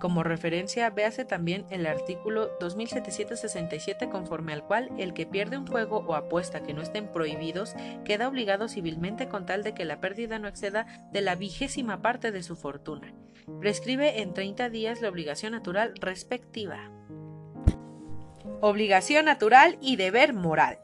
Como 0.04 0.22
referencia, 0.22 0.90
véase 0.90 1.24
también 1.24 1.64
el 1.70 1.86
artículo 1.86 2.50
2767 2.60 4.10
conforme 4.10 4.52
al 4.52 4.62
cual 4.62 4.90
el 4.98 5.14
que 5.14 5.24
pierde 5.24 5.56
un 5.56 5.66
juego 5.66 6.04
o 6.06 6.14
apuesta 6.14 6.62
que 6.62 6.74
no 6.74 6.82
estén 6.82 7.10
prohibidos 7.10 7.74
queda 8.04 8.28
obligado 8.28 8.68
civilmente 8.68 9.28
con 9.28 9.46
tal 9.46 9.62
de 9.62 9.72
que 9.72 9.86
la 9.86 10.02
pérdida 10.02 10.38
no 10.38 10.46
exceda 10.46 11.08
de 11.10 11.22
la 11.22 11.36
vigésima 11.36 12.02
parte 12.02 12.32
de 12.32 12.42
su 12.42 12.54
fortuna. 12.54 13.14
Prescribe 13.60 14.20
en 14.20 14.34
30 14.34 14.68
días 14.68 15.00
la 15.00 15.08
obligación 15.08 15.52
natural 15.52 15.94
respectiva. 15.98 16.90
Obligación 18.60 19.24
natural 19.24 19.78
y 19.80 19.96
deber 19.96 20.34
moral. 20.34 20.80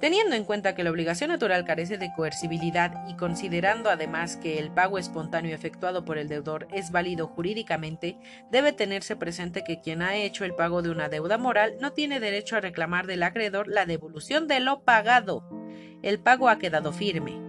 Teniendo 0.00 0.36
en 0.36 0.44
cuenta 0.44 0.74
que 0.74 0.84
la 0.84 0.90
obligación 0.90 1.30
natural 1.30 1.64
carece 1.64 1.96
de 1.96 2.12
coercibilidad 2.14 3.08
y 3.08 3.16
considerando 3.16 3.88
además 3.88 4.36
que 4.36 4.58
el 4.58 4.70
pago 4.70 4.98
espontáneo 4.98 5.54
efectuado 5.54 6.04
por 6.04 6.18
el 6.18 6.28
deudor 6.28 6.68
es 6.70 6.90
válido 6.90 7.28
jurídicamente, 7.28 8.18
debe 8.50 8.72
tenerse 8.72 9.16
presente 9.16 9.64
que 9.64 9.80
quien 9.80 10.02
ha 10.02 10.16
hecho 10.16 10.44
el 10.44 10.54
pago 10.54 10.82
de 10.82 10.90
una 10.90 11.08
deuda 11.08 11.38
moral 11.38 11.76
no 11.80 11.92
tiene 11.92 12.20
derecho 12.20 12.56
a 12.56 12.60
reclamar 12.60 13.06
del 13.06 13.22
acreedor 13.22 13.68
la 13.68 13.86
devolución 13.86 14.46
de 14.48 14.60
lo 14.60 14.82
pagado. 14.82 15.48
El 16.02 16.20
pago 16.20 16.50
ha 16.50 16.58
quedado 16.58 16.92
firme, 16.92 17.40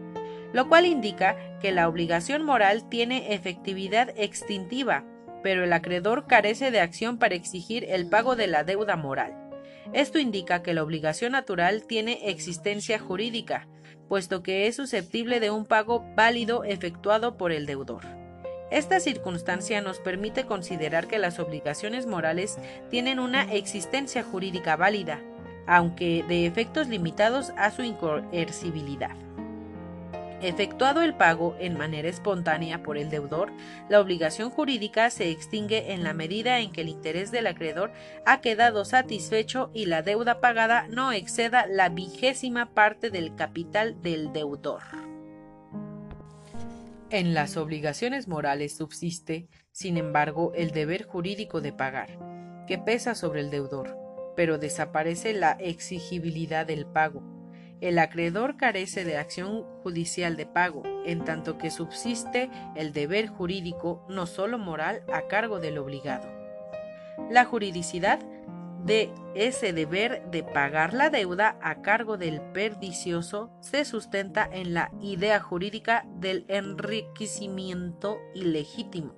lo 0.53 0.69
cual 0.69 0.85
indica 0.85 1.35
que 1.59 1.73
la 1.73 1.89
obligación 1.89 2.43
moral 2.43 2.87
tiene 2.87 3.33
efectividad 3.33 4.13
extintiva 4.15 5.03
pero 5.43 5.63
el 5.63 5.73
acreedor 5.73 6.27
carece 6.27 6.71
de 6.71 6.81
acción 6.81 7.17
para 7.17 7.35
exigir 7.35 7.85
el 7.89 8.09
pago 8.09 8.35
de 8.35 8.47
la 8.47 8.63
deuda 8.63 8.95
moral. 8.95 9.46
Esto 9.93 10.19
indica 10.19 10.63
que 10.63 10.73
la 10.73 10.83
obligación 10.83 11.31
natural 11.31 11.83
tiene 11.87 12.29
existencia 12.29 12.99
jurídica, 12.99 13.67
puesto 14.07 14.43
que 14.43 14.67
es 14.67 14.75
susceptible 14.75 15.39
de 15.39 15.51
un 15.51 15.65
pago 15.65 16.05
válido 16.15 16.63
efectuado 16.63 17.37
por 17.37 17.51
el 17.51 17.65
deudor. 17.65 18.03
Esta 18.69 18.99
circunstancia 18.99 19.81
nos 19.81 19.99
permite 19.99 20.45
considerar 20.45 21.07
que 21.07 21.19
las 21.19 21.39
obligaciones 21.39 22.05
morales 22.05 22.57
tienen 22.89 23.19
una 23.19 23.43
existencia 23.53 24.23
jurídica 24.23 24.75
válida, 24.75 25.21
aunque 25.67 26.23
de 26.27 26.45
efectos 26.45 26.87
limitados 26.87 27.53
a 27.57 27.71
su 27.71 27.83
incoercibilidad. 27.83 29.26
Efectuado 30.39 31.01
el 31.01 31.15
pago 31.15 31.55
en 31.59 31.75
manera 31.77 32.07
espontánea 32.09 32.83
por 32.83 32.99
el 32.99 33.09
deudor, 33.09 33.51
la 33.89 33.99
obligación 33.99 34.51
jurídica 34.51 35.09
se 35.09 35.31
extingue 35.31 35.93
en 35.93 36.03
la 36.03 36.13
medida 36.13 36.59
en 36.59 36.71
que 36.71 36.81
el 36.81 36.89
interés 36.89 37.31
del 37.31 37.47
acreedor 37.47 37.91
ha 38.23 38.39
quedado 38.39 38.85
satisfecho 38.85 39.71
y 39.73 39.87
la 39.87 40.03
deuda 40.03 40.39
pagada 40.39 40.87
no 40.89 41.11
exceda 41.11 41.65
la 41.65 41.89
vigésima 41.89 42.75
parte 42.75 43.09
del 43.09 43.33
capital 43.33 43.99
del 44.03 44.31
deudor. 44.31 44.83
En 47.09 47.33
las 47.33 47.57
obligaciones 47.57 48.27
morales 48.27 48.77
subsiste, 48.77 49.47
sin 49.71 49.97
embargo, 49.97 50.51
el 50.55 50.69
deber 50.69 51.03
jurídico 51.03 51.61
de 51.61 51.73
pagar, 51.73 52.19
que 52.67 52.77
pesa 52.77 53.15
sobre 53.15 53.39
el 53.39 53.49
deudor, 53.49 53.97
pero 54.35 54.59
desaparece 54.59 55.33
la 55.33 55.53
exigibilidad 55.53 56.67
del 56.67 56.85
pago 56.85 57.36
el 57.81 57.99
acreedor 57.99 58.57
carece 58.57 59.03
de 59.03 59.17
acción 59.17 59.63
judicial 59.83 60.35
de 60.35 60.45
pago, 60.45 60.83
en 61.05 61.23
tanto 61.23 61.57
que 61.57 61.69
subsiste 61.69 62.49
el 62.75 62.93
deber 62.93 63.27
jurídico, 63.27 64.05
no 64.09 64.25
solo 64.25 64.57
moral, 64.57 65.03
a 65.13 65.27
cargo 65.27 65.59
del 65.59 65.77
obligado. 65.77 66.27
La 67.29 67.45
juridicidad 67.45 68.19
de 68.83 69.11
ese 69.35 69.73
deber 69.73 70.23
de 70.31 70.43
pagar 70.43 70.93
la 70.93 71.09
deuda 71.09 71.57
a 71.61 71.81
cargo 71.81 72.17
del 72.17 72.41
perdicioso 72.41 73.51
se 73.59 73.85
sustenta 73.85 74.47
en 74.51 74.73
la 74.73 74.91
idea 75.01 75.39
jurídica 75.39 76.05
del 76.15 76.45
enriquecimiento 76.47 78.19
ilegítimo, 78.33 79.13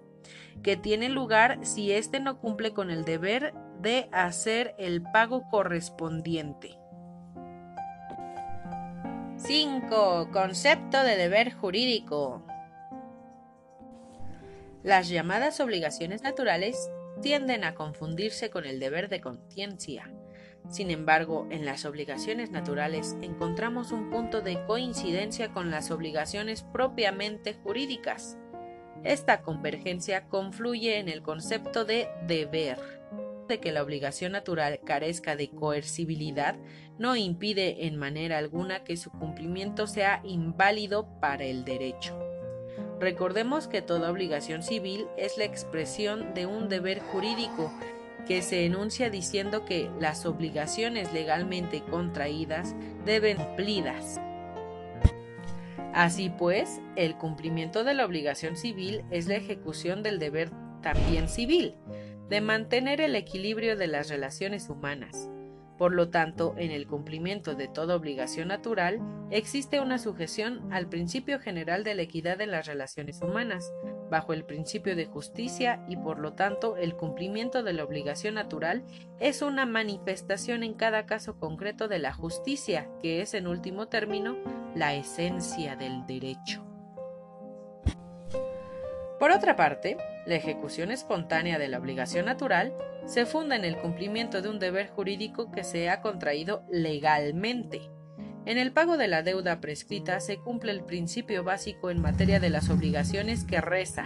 que 0.63 0.76
tiene 0.76 1.10
lugar 1.10 1.60
si 1.62 1.91
éste 1.91 2.19
no 2.19 2.39
cumple 2.39 2.74
con 2.74 2.89
el 2.89 3.06
deber 3.06 3.54
de 3.80 4.10
hacer 4.12 4.76
el 4.78 5.04
pago 5.04 5.43
correspondiente. 5.50 6.79
5. 9.49 10.29
Concepto 10.31 11.03
de 11.03 11.17
deber 11.17 11.51
jurídico. 11.51 12.43
Las 14.83 15.09
llamadas 15.09 15.59
obligaciones 15.59 16.21
naturales 16.21 16.91
tienden 17.23 17.63
a 17.63 17.73
confundirse 17.73 18.51
con 18.51 18.67
el 18.67 18.79
deber 18.79 19.09
de 19.09 19.21
conciencia. 19.21 20.13
Sin 20.69 20.91
embargo, 20.91 21.47
en 21.49 21.65
las 21.65 21.85
obligaciones 21.85 22.51
naturales 22.51 23.17
encontramos 23.23 23.91
un 23.91 24.12
punto 24.12 24.41
de 24.41 24.63
coincidencia 24.67 25.51
con 25.51 25.71
las 25.71 25.89
obligaciones 25.89 26.62
propiamente 26.62 27.55
jurídicas. 27.55 28.38
Esta 29.03 29.41
convergencia 29.41 30.27
confluye 30.27 30.99
en 30.99 31.09
el 31.09 31.23
concepto 31.23 31.85
de 31.85 32.07
deber 32.27 32.77
de 33.49 33.59
que 33.59 33.73
la 33.73 33.83
obligación 33.83 34.31
natural 34.31 34.79
carezca 34.85 35.35
de 35.35 35.49
coercibilidad 35.49 36.55
no 36.97 37.17
impide 37.17 37.85
en 37.88 37.97
manera 37.97 38.38
alguna 38.38 38.85
que 38.85 38.95
su 38.95 39.12
cumplimiento 39.12 39.88
sea 39.88 40.21
inválido 40.23 41.19
para 41.19 41.43
el 41.43 41.65
derecho. 41.65 42.17
Recordemos 42.99 43.67
que 43.67 43.81
toda 43.81 44.12
obligación 44.12 44.63
civil 44.63 45.07
es 45.17 45.38
la 45.38 45.43
expresión 45.43 46.33
de 46.33 46.45
un 46.45 46.69
deber 46.69 46.99
jurídico 46.99 47.73
que 48.27 48.41
se 48.41 48.65
enuncia 48.65 49.09
diciendo 49.09 49.65
que 49.65 49.89
las 49.99 50.25
obligaciones 50.25 51.12
legalmente 51.13 51.81
contraídas 51.81 52.75
deben 53.05 53.38
cumplidas. 53.38 54.21
Así 55.93 56.29
pues, 56.29 56.79
el 56.95 57.15
cumplimiento 57.15 57.83
de 57.83 57.93
la 57.93 58.05
obligación 58.05 58.55
civil 58.55 59.03
es 59.09 59.27
la 59.27 59.35
ejecución 59.35 60.03
del 60.03 60.19
deber 60.19 60.51
también 60.81 61.27
civil, 61.27 61.75
de 62.30 62.42
mantener 62.42 63.02
el 63.02 63.15
equilibrio 63.15 63.76
de 63.76 63.88
las 63.88 64.10
relaciones 64.10 64.70
humanas. 64.70 65.30
Por 65.80 65.94
lo 65.94 66.10
tanto, 66.10 66.56
en 66.58 66.72
el 66.72 66.88
cumplimiento 66.88 67.56
de 67.56 67.70
toda 67.70 67.96
obligación 67.96 68.50
natural 68.50 69.00
existe 69.32 69.80
una 69.80 69.98
sujeción 69.98 70.74
al 70.74 70.89
principio 70.89 71.39
general 71.39 71.86
de 71.86 71.96
la 71.96 72.02
equidad 72.02 72.42
en 72.42 72.52
las 72.52 72.68
relaciones 72.68 73.22
humanas, 73.22 73.72
bajo 74.10 74.34
el 74.34 74.44
principio 74.44 74.96
de 74.96 75.06
justicia 75.06 75.82
y 75.88 75.96
por 75.96 76.20
lo 76.20 76.34
tanto 76.34 76.76
el 76.76 76.96
cumplimiento 76.96 77.63
de 77.63 77.74
la 77.74 77.86
obligación 77.86 78.34
natural 78.34 78.84
es 79.20 79.42
una 79.42 79.65
manifestación 79.65 80.63
en 80.63 80.74
cada 80.74 81.06
caso 81.06 81.39
concreto 81.39 81.88
de 81.88 82.00
la 82.00 82.13
justicia, 82.13 82.89
que 83.02 83.22
es 83.22 83.34
en 83.34 83.48
último 83.48 83.88
término 83.88 84.36
la 84.76 84.94
esencia 84.96 85.78
del 85.78 86.06
derecho. 86.06 86.65
Por 89.18 89.32
otra 89.32 89.56
parte, 89.56 89.98
la 90.30 90.36
ejecución 90.36 90.92
espontánea 90.92 91.58
de 91.58 91.68
la 91.68 91.80
obligación 91.80 92.28
natural 92.28 92.74
se 93.06 93.26
funda 93.26 93.56
en 93.56 93.65
el 93.65 93.78
cumplimiento 93.78 94.42
de 94.42 94.50
un 94.50 94.60
deber 94.60 94.88
jurídico 94.89 95.52
que 95.52 95.63
se 95.63 95.89
ha 95.89 96.02
contraído 96.02 96.63
legalmente. 96.72 97.89
En 98.46 98.58
el 98.58 98.72
pago 98.72 98.98
de 98.98 99.08
la 99.08 99.24
deuda 99.24 99.60
prescrita 99.60 100.20
se 100.20 100.38
cumple 100.38 100.72
el 100.72 100.84
principio 100.84 101.44
básico 101.44 101.89
en 101.89 102.00
materia 102.02 102.39
de 102.39 102.52
las 102.52 102.70
obligaciones 102.70 103.44
que 103.44 103.60
reza. 103.60 104.06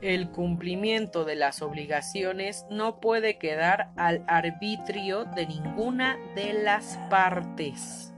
El 0.00 0.30
cumplimiento 0.30 1.24
de 1.24 1.34
las 1.34 1.60
obligaciones 1.62 2.66
no 2.70 3.00
puede 3.00 3.38
quedar 3.38 3.90
al 3.96 4.24
arbitrio 4.28 5.24
de 5.24 5.46
ninguna 5.46 6.18
de 6.36 6.52
las 6.52 6.98
partes. 7.10 8.12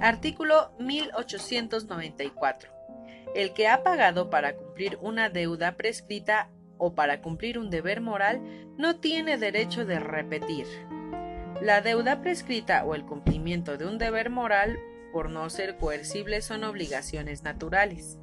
Artículo 0.00 0.72
1894. 0.78 2.75
El 3.36 3.52
que 3.52 3.68
ha 3.68 3.82
pagado 3.82 4.30
para 4.30 4.56
cumplir 4.56 4.96
una 5.02 5.28
deuda 5.28 5.76
prescrita 5.76 6.48
o 6.78 6.94
para 6.94 7.20
cumplir 7.20 7.58
un 7.58 7.68
deber 7.68 8.00
moral 8.00 8.40
no 8.78 8.98
tiene 8.98 9.36
derecho 9.36 9.84
de 9.84 10.00
repetir. 10.00 10.64
La 11.60 11.82
deuda 11.82 12.22
prescrita 12.22 12.82
o 12.86 12.94
el 12.94 13.04
cumplimiento 13.04 13.76
de 13.76 13.84
un 13.84 13.98
deber 13.98 14.30
moral, 14.30 14.78
por 15.12 15.28
no 15.28 15.50
ser 15.50 15.76
coercible, 15.76 16.40
son 16.40 16.64
obligaciones 16.64 17.42
naturales. 17.42 18.18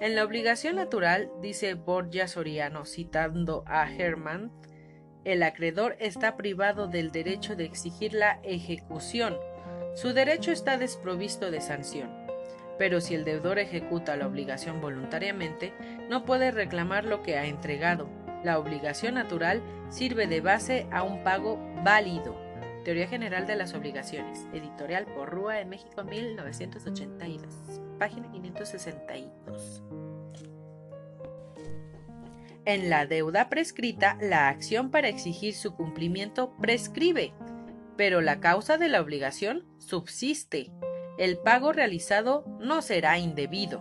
En 0.00 0.14
la 0.14 0.24
obligación 0.24 0.76
natural, 0.76 1.30
dice 1.40 1.72
Borgia 1.72 2.28
Soriano 2.28 2.84
citando 2.84 3.64
a 3.66 3.90
Hermann, 3.90 4.52
el 5.24 5.42
acreedor 5.42 5.96
está 6.00 6.36
privado 6.36 6.86
del 6.86 7.12
derecho 7.12 7.56
de 7.56 7.64
exigir 7.64 8.12
la 8.12 8.40
ejecución. 8.42 9.38
Su 9.94 10.12
derecho 10.12 10.52
está 10.52 10.76
desprovisto 10.76 11.50
de 11.50 11.62
sanción 11.62 12.25
pero 12.78 13.00
si 13.00 13.14
el 13.14 13.24
deudor 13.24 13.58
ejecuta 13.58 14.16
la 14.16 14.26
obligación 14.26 14.80
voluntariamente, 14.80 15.72
no 16.08 16.24
puede 16.24 16.50
reclamar 16.50 17.04
lo 17.04 17.22
que 17.22 17.36
ha 17.36 17.46
entregado. 17.46 18.08
La 18.44 18.58
obligación 18.58 19.14
natural 19.14 19.62
sirve 19.88 20.26
de 20.26 20.40
base 20.40 20.86
a 20.90 21.02
un 21.02 21.22
pago 21.22 21.58
válido. 21.82 22.36
Teoría 22.84 23.08
General 23.08 23.46
de 23.46 23.56
las 23.56 23.74
Obligaciones, 23.74 24.46
editorial 24.52 25.06
por 25.06 25.30
Rúa 25.30 25.54
de 25.54 25.64
México 25.64 26.04
1982, 26.04 27.80
página 27.98 28.30
562. 28.30 29.82
En 32.64 32.90
la 32.90 33.06
deuda 33.06 33.48
prescrita, 33.48 34.18
la 34.20 34.48
acción 34.48 34.90
para 34.90 35.08
exigir 35.08 35.54
su 35.54 35.74
cumplimiento 35.74 36.56
prescribe, 36.60 37.32
pero 37.96 38.20
la 38.20 38.40
causa 38.40 38.76
de 38.76 38.88
la 38.88 39.00
obligación 39.00 39.64
subsiste 39.78 40.72
el 41.18 41.38
pago 41.38 41.72
realizado 41.72 42.44
no 42.60 42.82
será 42.82 43.18
indebido. 43.18 43.80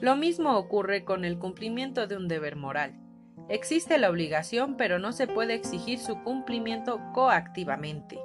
Lo 0.00 0.16
mismo 0.16 0.56
ocurre 0.58 1.04
con 1.04 1.24
el 1.24 1.38
cumplimiento 1.38 2.06
de 2.06 2.16
un 2.16 2.28
deber 2.28 2.56
moral. 2.56 2.94
Existe 3.48 3.98
la 3.98 4.10
obligación, 4.10 4.76
pero 4.76 4.98
no 4.98 5.12
se 5.12 5.26
puede 5.26 5.54
exigir 5.54 5.98
su 5.98 6.22
cumplimiento 6.22 7.00
coactivamente. 7.12 8.18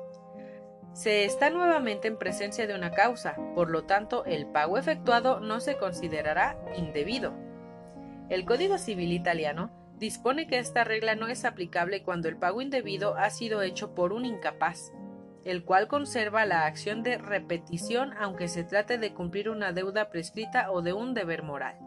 Se 0.93 1.23
está 1.23 1.49
nuevamente 1.49 2.07
en 2.07 2.17
presencia 2.17 2.65
de 2.67 2.73
una 2.73 2.91
causa, 2.91 3.35
por 3.53 3.69
lo 3.69 3.83
tanto 3.83 4.25
el 4.25 4.47
pago 4.47 4.77
efectuado 4.77 5.39
no 5.39 5.59
se 5.59 5.77
considerará 5.77 6.57
indebido. 6.75 7.33
El 8.29 8.45
Código 8.45 8.77
Civil 8.77 9.11
italiano 9.11 9.71
dispone 9.97 10.47
que 10.47 10.57
esta 10.57 10.83
regla 10.83 11.15
no 11.15 11.27
es 11.27 11.45
aplicable 11.45 12.03
cuando 12.03 12.27
el 12.27 12.37
pago 12.37 12.61
indebido 12.61 13.15
ha 13.15 13.29
sido 13.29 13.61
hecho 13.61 13.93
por 13.93 14.13
un 14.13 14.25
incapaz, 14.25 14.91
el 15.45 15.63
cual 15.63 15.87
conserva 15.87 16.45
la 16.45 16.65
acción 16.65 17.03
de 17.03 17.17
repetición 17.17 18.13
aunque 18.19 18.47
se 18.47 18.63
trate 18.63 18.97
de 18.97 19.13
cumplir 19.13 19.49
una 19.49 19.71
deuda 19.71 20.09
prescrita 20.09 20.71
o 20.71 20.81
de 20.81 20.93
un 20.93 21.13
deber 21.13 21.43
moral. 21.43 21.77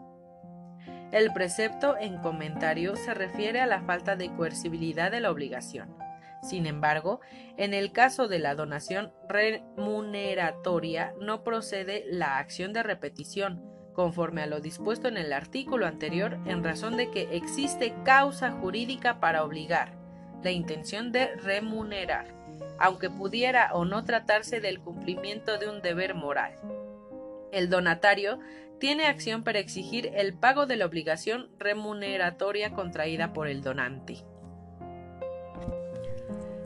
El 1.11 1.31
precepto 1.31 1.95
en 1.97 2.17
comentario 2.17 2.95
se 2.95 3.13
refiere 3.13 3.61
a 3.61 3.67
la 3.67 3.81
falta 3.81 4.15
de 4.15 4.33
coercibilidad 4.35 5.11
de 5.11 5.21
la 5.21 5.29
obligación. 5.29 5.95
Sin 6.41 6.65
embargo, 6.65 7.21
en 7.55 7.73
el 7.73 7.91
caso 7.91 8.27
de 8.27 8.39
la 8.39 8.55
donación 8.55 9.13
remuneratoria 9.29 11.13
no 11.21 11.43
procede 11.43 12.03
la 12.07 12.37
acción 12.37 12.73
de 12.73 12.83
repetición, 12.83 13.63
conforme 13.93 14.41
a 14.41 14.47
lo 14.47 14.59
dispuesto 14.59 15.07
en 15.07 15.17
el 15.17 15.31
artículo 15.31 15.85
anterior, 15.85 16.39
en 16.45 16.63
razón 16.63 16.97
de 16.97 17.11
que 17.11 17.29
existe 17.35 17.93
causa 18.03 18.51
jurídica 18.51 19.19
para 19.19 19.43
obligar, 19.43 19.93
la 20.43 20.51
intención 20.51 21.11
de 21.11 21.35
remunerar, 21.35 22.33
aunque 22.83 23.09
pudiera 23.09 23.69
o 23.73 23.85
no 23.85 24.03
tratarse 24.03 24.59
del 24.59 24.81
cumplimiento 24.81 25.57
de 25.57 25.69
un 25.69 25.81
deber 25.81 26.15
moral. 26.15 26.59
El 27.53 27.69
donatario 27.69 28.39
tiene 28.77 29.05
acción 29.05 29.45
para 29.45 29.59
exigir 29.59 30.11
el 30.15 30.33
pago 30.33 30.65
de 30.65 30.75
la 30.75 30.85
obligación 30.85 31.49
remuneratoria 31.57 32.73
contraída 32.73 33.31
por 33.31 33.47
el 33.47 33.61
donante. 33.63 34.25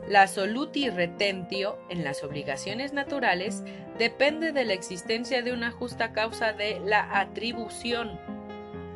La 0.08 0.26
soluti 0.26 0.90
retentio 0.90 1.78
en 1.88 2.02
las 2.02 2.24
obligaciones 2.24 2.92
naturales 2.92 3.62
depende 3.96 4.50
de 4.50 4.64
la 4.64 4.72
existencia 4.72 5.42
de 5.42 5.52
una 5.52 5.70
justa 5.70 6.12
causa 6.12 6.52
de 6.52 6.80
la 6.80 7.20
atribución, 7.20 8.18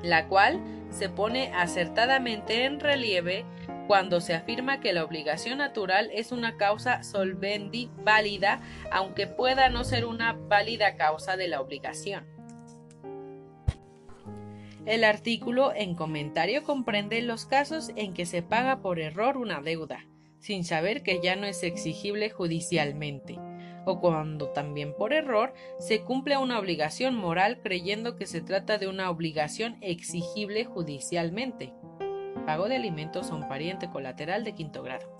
la 0.02 0.28
cual 0.28 0.60
se 0.90 1.08
pone 1.08 1.52
acertadamente 1.54 2.64
en 2.64 2.80
relieve 2.80 3.44
cuando 3.86 4.20
se 4.20 4.34
afirma 4.34 4.80
que 4.80 4.92
la 4.92 5.04
obligación 5.04 5.58
natural 5.58 6.10
es 6.12 6.32
una 6.32 6.56
causa 6.56 7.02
solvendi 7.02 7.90
válida, 8.04 8.60
aunque 8.90 9.26
pueda 9.26 9.68
no 9.68 9.84
ser 9.84 10.06
una 10.06 10.32
válida 10.32 10.96
causa 10.96 11.36
de 11.36 11.48
la 11.48 11.60
obligación. 11.60 12.26
El 14.84 15.04
artículo 15.04 15.72
en 15.74 15.94
comentario 15.94 16.64
comprende 16.64 17.22
los 17.22 17.46
casos 17.46 17.92
en 17.94 18.14
que 18.14 18.26
se 18.26 18.42
paga 18.42 18.80
por 18.80 18.98
error 18.98 19.36
una 19.36 19.60
deuda, 19.60 20.06
sin 20.40 20.64
saber 20.64 21.02
que 21.02 21.20
ya 21.22 21.36
no 21.36 21.46
es 21.46 21.62
exigible 21.62 22.30
judicialmente, 22.30 23.38
o 23.85 24.01
cuando 24.01 24.49
también 24.49 24.95
por 24.95 25.12
error 25.12 25.53
se 25.79 26.03
cumple 26.03 26.37
una 26.37 26.59
obligación 26.59 27.14
moral 27.14 27.61
creyendo 27.62 28.16
que 28.16 28.27
se 28.27 28.40
trata 28.40 28.79
de 28.79 28.88
una 28.88 29.11
obligación 29.11 29.77
exigible 29.81 30.64
judicialmente. 30.64 31.73
Pago 32.47 32.68
de 32.68 32.77
alimentos 32.77 33.31
a 33.31 33.35
un 33.35 33.49
pariente 33.49 33.88
colateral 33.90 34.45
de 34.45 34.55
quinto 34.55 34.83
grado. 34.83 35.16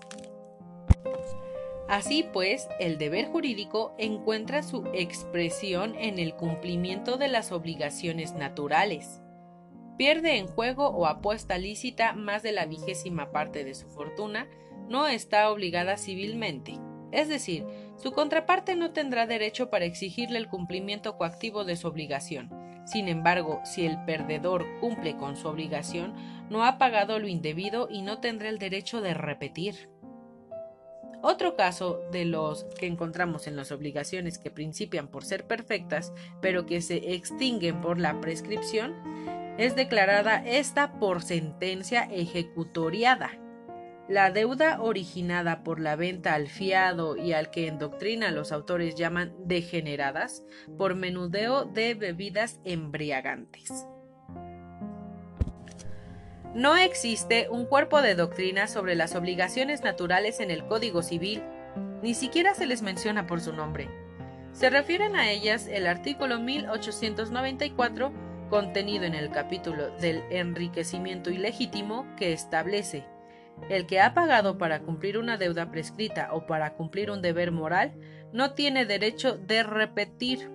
Así 1.87 2.25
pues, 2.31 2.67
el 2.79 2.97
deber 2.97 3.27
jurídico 3.27 3.93
encuentra 3.97 4.63
su 4.63 4.85
expresión 4.93 5.95
en 5.95 6.17
el 6.17 6.33
cumplimiento 6.33 7.17
de 7.17 7.27
las 7.27 7.51
obligaciones 7.51 8.33
naturales 8.33 9.21
pierde 9.97 10.37
en 10.37 10.47
juego 10.47 10.87
o 10.89 11.05
apuesta 11.05 11.57
lícita 11.57 12.13
más 12.13 12.43
de 12.43 12.51
la 12.51 12.65
vigésima 12.65 13.31
parte 13.31 13.63
de 13.63 13.75
su 13.75 13.87
fortuna, 13.87 14.47
no 14.89 15.07
está 15.07 15.51
obligada 15.51 15.97
civilmente. 15.97 16.79
Es 17.11 17.29
decir, 17.29 17.65
su 18.03 18.11
contraparte 18.11 18.75
no 18.75 18.91
tendrá 18.91 19.25
derecho 19.25 19.69
para 19.69 19.85
exigirle 19.85 20.37
el 20.37 20.49
cumplimiento 20.49 21.15
coactivo 21.15 21.63
de 21.63 21.77
su 21.77 21.87
obligación. 21.87 22.49
Sin 22.85 23.07
embargo, 23.07 23.61
si 23.63 23.85
el 23.85 24.03
perdedor 24.03 24.65
cumple 24.81 25.15
con 25.15 25.37
su 25.37 25.47
obligación, 25.47 26.13
no 26.49 26.65
ha 26.65 26.77
pagado 26.77 27.17
lo 27.17 27.29
indebido 27.29 27.87
y 27.89 28.01
no 28.01 28.19
tendrá 28.19 28.49
el 28.49 28.59
derecho 28.59 28.99
de 28.99 29.13
repetir. 29.13 29.89
Otro 31.21 31.55
caso 31.55 32.01
de 32.11 32.25
los 32.25 32.65
que 32.77 32.87
encontramos 32.87 33.47
en 33.47 33.55
las 33.55 33.71
obligaciones 33.71 34.37
que 34.37 34.51
principian 34.51 35.07
por 35.07 35.23
ser 35.23 35.47
perfectas, 35.47 36.11
pero 36.41 36.65
que 36.65 36.81
se 36.81 37.13
extinguen 37.13 37.79
por 37.79 38.01
la 38.01 38.19
prescripción, 38.19 38.95
es 39.57 39.77
declarada 39.77 40.45
esta 40.45 40.99
por 40.99 41.23
sentencia 41.23 42.03
ejecutoriada. 42.11 43.42
La 44.09 44.31
deuda 44.31 44.81
originada 44.81 45.63
por 45.63 45.79
la 45.79 45.95
venta 45.95 46.33
al 46.33 46.47
fiado 46.47 47.15
y 47.15 47.31
al 47.31 47.51
que 47.51 47.67
en 47.67 47.79
doctrina 47.79 48.31
los 48.31 48.51
autores 48.51 48.95
llaman 48.95 49.33
degeneradas 49.45 50.43
por 50.77 50.95
menudeo 50.95 51.63
de 51.63 51.93
bebidas 51.93 52.59
embriagantes. 52.65 53.87
No 56.53 56.75
existe 56.75 57.47
un 57.49 57.65
cuerpo 57.65 58.01
de 58.01 58.15
doctrina 58.15 58.67
sobre 58.67 58.95
las 58.95 59.15
obligaciones 59.15 59.83
naturales 59.83 60.41
en 60.41 60.51
el 60.51 60.65
Código 60.67 61.01
Civil, 61.01 61.41
ni 62.01 62.13
siquiera 62.13 62.53
se 62.55 62.65
les 62.65 62.81
menciona 62.81 63.25
por 63.25 63.39
su 63.39 63.53
nombre. 63.53 63.87
Se 64.51 64.69
refieren 64.69 65.15
a 65.15 65.31
ellas 65.31 65.65
el 65.67 65.87
artículo 65.87 66.39
1894 66.39 68.11
contenido 68.49 69.05
en 69.05 69.15
el 69.15 69.31
capítulo 69.31 69.89
del 69.97 70.21
enriquecimiento 70.29 71.31
ilegítimo 71.31 72.05
que 72.17 72.33
establece 72.33 73.12
el 73.69 73.85
que 73.85 74.01
ha 74.01 74.13
pagado 74.13 74.57
para 74.57 74.81
cumplir 74.81 75.17
una 75.17 75.37
deuda 75.37 75.71
prescrita 75.71 76.29
o 76.33 76.45
para 76.45 76.73
cumplir 76.73 77.11
un 77.11 77.21
deber 77.21 77.51
moral 77.51 77.93
no 78.31 78.53
tiene 78.53 78.85
derecho 78.85 79.37
de 79.37 79.63
repetir 79.63 80.49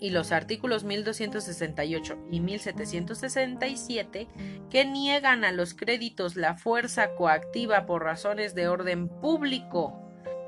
y 0.00 0.10
los 0.10 0.32
artículos 0.32 0.84
1268 0.84 2.18
y 2.30 2.40
1767 2.40 4.28
que 4.70 4.84
niegan 4.84 5.44
a 5.44 5.52
los 5.52 5.74
créditos 5.74 6.36
la 6.36 6.54
fuerza 6.56 7.14
coactiva 7.14 7.86
por 7.86 8.02
razones 8.02 8.54
de 8.54 8.68
orden 8.68 9.08
público 9.08 10.04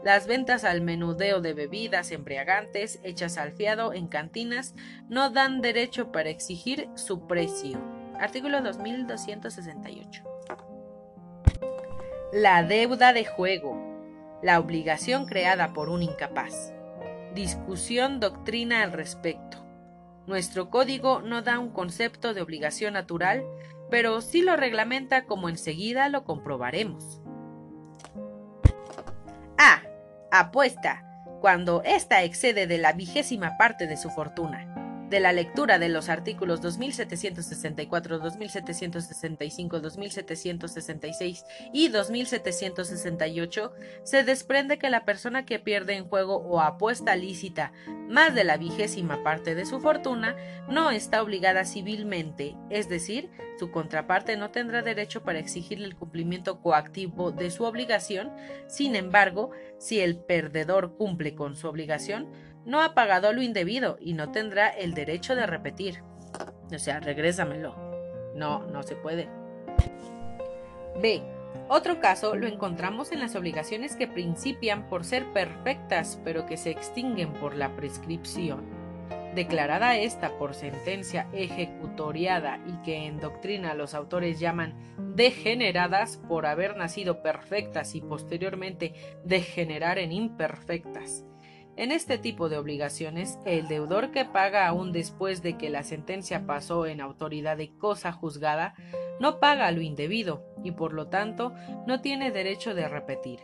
las 0.07 0.29
ventas 0.29 0.62
al 0.62 0.83
menudeo 0.83 1.40
de 1.40 1.52
bebidas 1.52 2.12
embriagantes 2.12 3.00
hechas 3.02 3.38
al 3.38 3.50
fiado 3.50 3.92
en 3.92 4.07
cantinas 4.07 4.76
no 5.09 5.31
dan 5.31 5.61
derecho 5.61 6.12
para 6.12 6.31
exigir 6.31 6.88
su 6.94 7.26
precio. 7.26 7.81
Artículo 8.20 8.61
2268. 8.62 10.36
La 12.33 12.65
deuda 12.65 13.12
de 13.12 13.25
juego. 13.25 13.81
La 14.43 14.59
obligación 14.59 15.27
creada 15.27 15.73
por 15.73 15.89
un 15.89 16.03
incapaz. 16.03 16.73
Discusión 17.35 18.19
doctrina 18.19 18.83
al 18.83 18.91
respecto. 18.91 19.65
Nuestro 20.27 20.69
código 20.69 21.23
no 21.23 21.43
da 21.43 21.61
un 21.61 21.71
concepto 21.71 22.35
de 22.35 22.43
obligación 22.43 22.95
natural, 22.95 23.45
pero 23.91 24.21
sí 24.23 24.43
lo 24.43 24.57
reglamenta 24.57 25.25
como 25.25 25.49
enseguida 25.49 26.09
lo 26.09 26.25
comprobaremos. 26.25 27.23
A 29.57 29.83
apuesta, 30.33 31.05
cuando 31.41 31.85
ésta 31.85 32.25
excede 32.25 32.67
de 32.67 32.79
la 32.79 32.93
vigésima 32.93 33.57
parte 33.57 33.87
de 33.87 33.97
su 33.97 34.11
fortuna. 34.11 34.86
De 35.09 35.21
la 35.21 35.33
lectura 35.33 35.79
de 35.79 35.88
los 35.88 36.09
artículos 36.09 36.61
2764, 36.62 38.19
2765, 38.19 39.79
2766 39.79 41.45
y 41.73 41.88
2768 41.88 43.73
se 44.03 44.25
desprende 44.25 44.79
que 44.79 44.90
la 44.90 45.05
persona 45.05 45.47
que 45.47 45.61
pierde 45.61 45.95
en 45.95 46.09
juego 46.09 46.38
o 46.38 46.61
apuesta 46.61 47.14
lícita 47.14 47.73
más 48.09 48.35
de 48.35 48.42
la 48.42 48.57
vigésima 48.57 49.23
parte 49.23 49.55
de 49.55 49.64
su 49.64 49.79
fortuna 49.79 50.35
no 50.69 50.90
está 50.90 51.23
obligada 51.23 51.64
civilmente, 51.64 52.57
es 52.69 52.88
decir, 52.88 53.31
su 53.61 53.71
contraparte 53.71 54.37
no 54.37 54.51
tendrá 54.51 54.83
derecho 54.83 55.23
para 55.23 55.38
exigirle 55.38 55.87
el 55.87 55.95
cumplimiento 55.95 56.61
coactivo 56.61 57.31
de 57.31 57.53
su 57.53 57.62
obligación, 57.62 58.33
sin 58.66 58.97
embargo, 58.97 59.51
si 59.79 60.01
el 60.01 60.16
perdedor 60.19 60.97
cumple 60.97 61.37
con 61.37 61.55
su 61.55 61.69
obligación, 61.69 62.29
no 62.66 62.83
ha 62.83 62.94
pagado 62.94 63.33
lo 63.33 63.40
indebido 63.40 63.96
y 64.00 64.12
no 64.12 64.31
tendrá 64.31 64.68
el 64.68 64.92
derecho 64.92 65.35
de 65.35 65.46
repetir. 65.46 66.02
O 66.70 66.79
sea, 66.79 67.00
regrésamelo. 67.00 67.74
No, 68.35 68.66
no 68.66 68.83
se 68.83 68.96
puede. 68.96 69.29
B. 71.00 71.22
Otro 71.68 72.00
caso 72.00 72.37
lo 72.37 72.46
encontramos 72.46 73.12
en 73.12 73.20
las 73.20 73.35
obligaciones 73.35 73.96
que 73.96 74.07
principian 74.07 74.88
por 74.88 75.05
ser 75.05 75.33
perfectas 75.33 76.20
pero 76.22 76.44
que 76.44 76.59
se 76.59 76.70
extinguen 76.70 77.33
por 77.33 77.57
la 77.57 77.74
prescripción 77.74 78.87
declarada 79.37 79.96
esta 79.96 80.38
por 80.38 80.55
sentencia 80.55 81.29
ejecutoriada 81.33 82.59
y 82.66 82.83
que 82.83 83.07
en 83.07 83.20
doctrina 83.20 83.74
los 83.74 83.94
autores 83.94 84.40
llaman 84.40 84.74
degeneradas 85.14 86.16
por 86.16 86.46
haber 86.46 86.76
nacido 86.76 87.22
perfectas 87.22 87.94
y 87.94 88.00
posteriormente 88.00 88.94
degenerar 89.24 89.98
en 89.98 90.11
imperfectas. 90.11 91.24
En 91.77 91.93
este 91.93 92.17
tipo 92.17 92.49
de 92.49 92.57
obligaciones, 92.57 93.39
el 93.45 93.69
deudor 93.69 94.11
que 94.11 94.25
paga 94.25 94.67
aún 94.67 94.93
después 94.93 95.43
de 95.43 95.59
que 95.59 95.69
la 95.69 95.83
sentencia 95.83 96.47
pasó 96.47 96.87
en 96.87 97.03
autoridad 97.03 97.59
de 97.59 97.77
cosa 97.77 98.12
juzgada, 98.12 98.74
no 99.20 99.41
paga 99.41 99.70
lo 99.72 99.83
indebido 99.83 100.43
y 100.64 100.70
por 100.72 100.95
lo 100.95 101.09
tanto 101.09 101.53
no 101.87 102.01
tiene 102.01 102.31
derecho 102.31 102.74
de 102.74 102.89
repetir. 102.89 103.41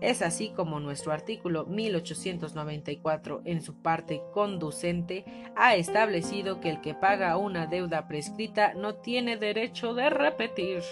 Es 0.00 0.22
así 0.22 0.50
como 0.50 0.80
nuestro 0.80 1.12
artículo 1.12 1.64
1894 1.66 3.42
en 3.44 3.62
su 3.62 3.82
parte 3.82 4.20
conducente 4.32 5.24
ha 5.56 5.76
establecido 5.76 6.60
que 6.60 6.70
el 6.70 6.80
que 6.80 6.94
paga 6.94 7.36
una 7.36 7.66
deuda 7.66 8.08
prescrita 8.08 8.74
no 8.74 8.96
tiene 8.96 9.36
derecho 9.36 9.94
de 9.94 10.10
repetir. 10.10 10.82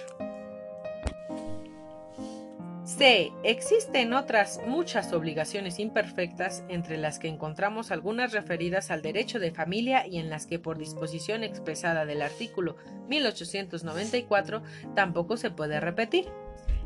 C. 3.00 3.32
Existen 3.44 4.12
otras 4.12 4.60
muchas 4.66 5.14
obligaciones 5.14 5.78
imperfectas, 5.78 6.64
entre 6.68 6.98
las 6.98 7.18
que 7.18 7.28
encontramos 7.28 7.90
algunas 7.90 8.32
referidas 8.32 8.90
al 8.90 9.00
derecho 9.00 9.38
de 9.38 9.52
familia 9.52 10.06
y 10.06 10.18
en 10.18 10.28
las 10.28 10.44
que 10.44 10.58
por 10.58 10.76
disposición 10.76 11.42
expresada 11.42 12.04
del 12.04 12.20
artículo 12.20 12.76
1894 13.08 14.62
tampoco 14.94 15.38
se 15.38 15.50
puede 15.50 15.80
repetir. 15.80 16.26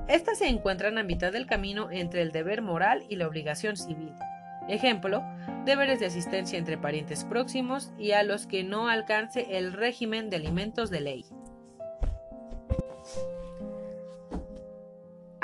Estas 0.06 0.38
se 0.38 0.46
encuentran 0.46 0.98
a 0.98 1.02
mitad 1.02 1.32
del 1.32 1.46
camino 1.46 1.90
entre 1.90 2.22
el 2.22 2.30
deber 2.30 2.62
moral 2.62 3.04
y 3.08 3.16
la 3.16 3.26
obligación 3.26 3.76
civil. 3.76 4.12
Ejemplo, 4.68 5.24
deberes 5.64 5.98
de 5.98 6.06
asistencia 6.06 6.60
entre 6.60 6.78
parientes 6.78 7.24
próximos 7.24 7.92
y 7.98 8.12
a 8.12 8.22
los 8.22 8.46
que 8.46 8.62
no 8.62 8.88
alcance 8.88 9.58
el 9.58 9.72
régimen 9.72 10.30
de 10.30 10.36
alimentos 10.36 10.90
de 10.90 11.00
ley. 11.00 11.24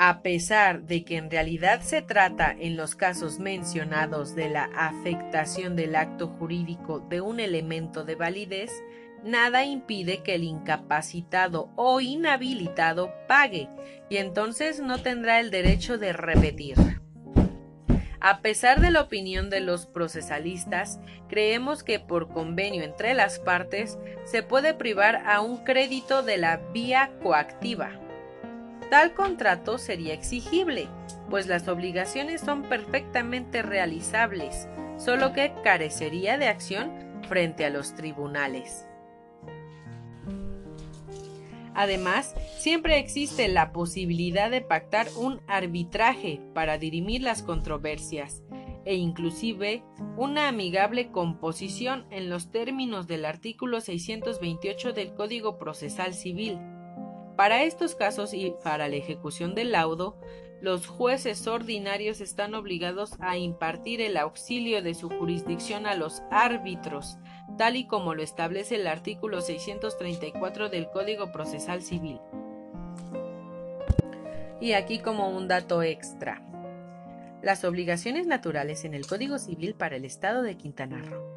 A 0.03 0.23
pesar 0.23 0.81
de 0.87 1.05
que 1.05 1.17
en 1.17 1.29
realidad 1.29 1.81
se 1.81 2.01
trata 2.01 2.55
en 2.57 2.75
los 2.75 2.95
casos 2.95 3.37
mencionados 3.37 4.33
de 4.33 4.49
la 4.49 4.63
afectación 4.75 5.75
del 5.75 5.95
acto 5.95 6.27
jurídico 6.27 7.01
de 7.01 7.21
un 7.21 7.39
elemento 7.39 8.03
de 8.03 8.15
validez, 8.15 8.71
nada 9.23 9.63
impide 9.63 10.23
que 10.23 10.33
el 10.33 10.43
incapacitado 10.43 11.69
o 11.75 12.01
inhabilitado 12.01 13.13
pague 13.27 13.69
y 14.09 14.17
entonces 14.17 14.79
no 14.79 14.97
tendrá 14.97 15.39
el 15.39 15.51
derecho 15.51 15.99
de 15.99 16.13
repetir. 16.13 16.77
A 18.19 18.41
pesar 18.41 18.81
de 18.81 18.89
la 18.89 19.01
opinión 19.01 19.51
de 19.51 19.59
los 19.59 19.85
procesalistas, 19.85 20.99
creemos 21.29 21.83
que 21.83 21.99
por 21.99 22.27
convenio 22.29 22.81
entre 22.81 23.13
las 23.13 23.37
partes 23.37 23.99
se 24.23 24.41
puede 24.41 24.73
privar 24.73 25.21
a 25.27 25.41
un 25.41 25.63
crédito 25.63 26.23
de 26.23 26.37
la 26.39 26.57
vía 26.73 27.11
coactiva. 27.21 27.99
Tal 28.91 29.13
contrato 29.13 29.77
sería 29.77 30.13
exigible, 30.13 30.89
pues 31.29 31.47
las 31.47 31.69
obligaciones 31.69 32.41
son 32.41 32.63
perfectamente 32.63 33.61
realizables, 33.61 34.67
solo 34.97 35.31
que 35.31 35.53
carecería 35.63 36.37
de 36.37 36.49
acción 36.49 36.91
frente 37.29 37.63
a 37.63 37.69
los 37.69 37.95
tribunales. 37.95 38.85
Además, 41.73 42.35
siempre 42.57 42.99
existe 42.99 43.47
la 43.47 43.71
posibilidad 43.71 44.51
de 44.51 44.59
pactar 44.59 45.07
un 45.15 45.39
arbitraje 45.47 46.41
para 46.53 46.77
dirimir 46.77 47.21
las 47.21 47.43
controversias 47.43 48.43
e 48.83 48.95
inclusive 48.95 49.85
una 50.17 50.49
amigable 50.49 51.11
composición 51.11 52.05
en 52.11 52.29
los 52.29 52.51
términos 52.51 53.07
del 53.07 53.23
artículo 53.23 53.79
628 53.79 54.91
del 54.91 55.13
Código 55.13 55.57
Procesal 55.57 56.13
Civil. 56.13 56.59
Para 57.41 57.63
estos 57.63 57.95
casos 57.95 58.35
y 58.35 58.53
para 58.63 58.87
la 58.87 58.97
ejecución 58.97 59.55
del 59.55 59.71
laudo, 59.71 60.15
los 60.61 60.85
jueces 60.85 61.47
ordinarios 61.47 62.21
están 62.21 62.53
obligados 62.53 63.13
a 63.19 63.35
impartir 63.35 63.99
el 63.99 64.15
auxilio 64.17 64.83
de 64.83 64.93
su 64.93 65.09
jurisdicción 65.09 65.87
a 65.87 65.95
los 65.95 66.21
árbitros, 66.29 67.17
tal 67.57 67.77
y 67.77 67.87
como 67.87 68.13
lo 68.13 68.21
establece 68.21 68.75
el 68.75 68.85
artículo 68.85 69.41
634 69.41 70.69
del 70.69 70.91
Código 70.91 71.31
Procesal 71.31 71.81
Civil. 71.81 72.19
Y 74.59 74.73
aquí 74.73 74.99
como 74.99 75.35
un 75.35 75.47
dato 75.47 75.81
extra. 75.81 76.43
Las 77.41 77.63
obligaciones 77.63 78.27
naturales 78.27 78.85
en 78.85 78.93
el 78.93 79.07
Código 79.07 79.39
Civil 79.39 79.73
para 79.73 79.95
el 79.95 80.05
Estado 80.05 80.43
de 80.43 80.57
Quintana 80.57 81.01
Roo. 81.01 81.30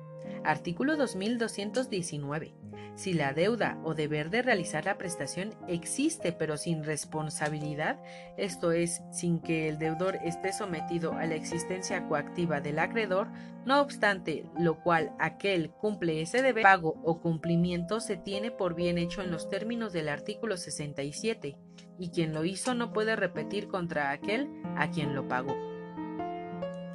Artículo 0.45 0.97
2219. 0.99 2.55
Si 2.97 3.13
la 3.15 3.33
deuda 3.33 3.81
o 3.83 3.95
deber 3.95 4.29
de 4.31 4.43
realizar 4.43 4.85
la 4.85 4.99
prestación 4.99 5.55
existe 5.67 6.33
pero 6.33 6.59
sin 6.59 6.85
responsabilidad, 6.85 7.99
esto 8.37 8.71
es, 8.71 9.03
sin 9.11 9.41
que 9.41 9.69
el 9.69 9.79
deudor 9.79 10.17
esté 10.23 10.53
sometido 10.53 11.15
a 11.15 11.27
la 11.27 11.35
existencia 11.35 12.07
coactiva 12.07 12.61
del 12.61 12.79
acreedor, 12.79 13.29
no 13.65 13.81
obstante 13.81 14.45
lo 14.59 14.81
cual 14.81 15.13
aquel 15.19 15.71
cumple 15.71 16.21
ese 16.21 16.43
deber, 16.43 16.63
pago 16.63 17.01
o 17.03 17.21
cumplimiento 17.21 18.01
se 18.01 18.17
tiene 18.17 18.51
por 18.51 18.75
bien 18.75 18.99
hecho 18.99 19.23
en 19.23 19.31
los 19.31 19.49
términos 19.49 19.93
del 19.93 20.09
artículo 20.09 20.57
67, 20.57 21.57
y 21.99 22.11
quien 22.11 22.35
lo 22.35 22.45
hizo 22.45 22.75
no 22.75 22.93
puede 22.93 23.17
repetir 23.17 23.67
contra 23.67 24.11
aquel 24.11 24.49
a 24.77 24.91
quien 24.91 25.15
lo 25.15 25.27
pagó. 25.27 25.57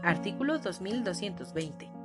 Artículo 0.04 0.60
2220. 0.60 1.99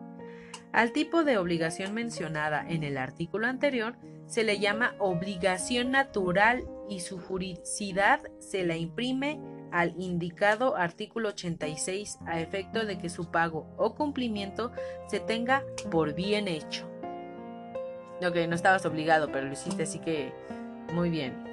Al 0.75 0.91
tipo 0.91 1.23
de 1.23 1.39
obligación 1.39 1.95
mencionada 1.95 2.67
en 2.69 2.83
el 2.83 2.99
artículo 2.99 3.47
anterior 3.47 3.95
se 4.27 4.43
le 4.43 4.59
llama 4.59 4.97
obligación 4.99 5.93
natural 5.93 6.65
y 6.89 6.99
su 6.99 7.21
juridicidad 7.21 8.21
se 8.41 8.65
la 8.65 8.77
imprime 8.77 9.41
al 9.71 9.95
indicado 9.97 10.77
artículo 10.77 11.29
86 11.29 12.19
a 12.27 12.41
efecto 12.41 12.85
de 12.85 12.99
que 12.99 13.09
su 13.09 13.31
pago 13.31 13.73
o 13.77 13.95
cumplimiento 13.95 14.73
se 15.07 15.21
tenga 15.21 15.63
por 15.93 16.13
bien 16.15 16.49
hecho. 16.49 16.91
Ok, 18.27 18.35
no 18.49 18.57
estabas 18.57 18.85
obligado, 18.85 19.31
pero 19.31 19.47
lo 19.47 19.53
hiciste 19.53 19.85
así 19.85 20.01
que 20.01 20.33
muy 20.93 21.09
bien. 21.09 21.44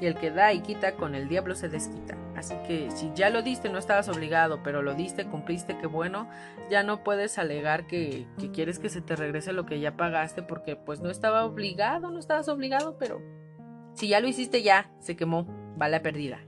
Y 0.00 0.06
el 0.06 0.14
que 0.16 0.30
da 0.30 0.52
y 0.52 0.60
quita 0.60 0.92
con 0.92 1.14
el 1.14 1.28
diablo 1.28 1.54
se 1.54 1.68
desquita. 1.68 2.16
Así 2.36 2.54
que 2.66 2.90
si 2.92 3.10
ya 3.14 3.30
lo 3.30 3.42
diste, 3.42 3.68
no 3.68 3.78
estabas 3.78 4.08
obligado, 4.08 4.62
pero 4.62 4.80
lo 4.80 4.94
diste, 4.94 5.26
cumpliste, 5.26 5.76
qué 5.76 5.88
bueno, 5.88 6.28
ya 6.70 6.84
no 6.84 7.02
puedes 7.02 7.36
alegar 7.36 7.88
que, 7.88 8.28
que 8.38 8.52
quieres 8.52 8.78
que 8.78 8.88
se 8.88 9.00
te 9.00 9.16
regrese 9.16 9.52
lo 9.52 9.66
que 9.66 9.80
ya 9.80 9.96
pagaste 9.96 10.42
porque 10.42 10.76
pues 10.76 11.00
no 11.00 11.10
estaba 11.10 11.44
obligado, 11.44 12.10
no 12.12 12.20
estabas 12.20 12.48
obligado, 12.48 12.96
pero 12.96 13.20
si 13.94 14.06
ya 14.06 14.20
lo 14.20 14.28
hiciste 14.28 14.62
ya, 14.62 14.88
se 15.00 15.16
quemó, 15.16 15.48
va 15.80 15.88
la 15.88 16.00
perdida. 16.00 16.38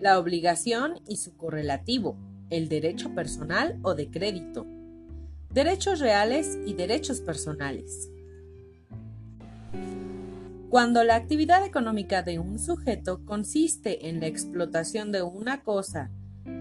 La 0.00 0.18
obligación 0.18 1.00
y 1.06 1.16
su 1.16 1.36
correlativo, 1.36 2.16
el 2.50 2.68
derecho 2.68 3.14
personal 3.14 3.78
o 3.82 3.94
de 3.94 4.10
crédito, 4.10 4.66
derechos 5.52 6.00
reales 6.00 6.58
y 6.66 6.74
derechos 6.74 7.20
personales. 7.20 8.10
Cuando 10.70 11.02
la 11.02 11.16
actividad 11.16 11.66
económica 11.66 12.22
de 12.22 12.38
un 12.38 12.58
sujeto 12.58 13.24
consiste 13.24 14.08
en 14.08 14.20
la 14.20 14.28
explotación 14.28 15.10
de 15.10 15.22
una 15.22 15.62
cosa 15.62 16.10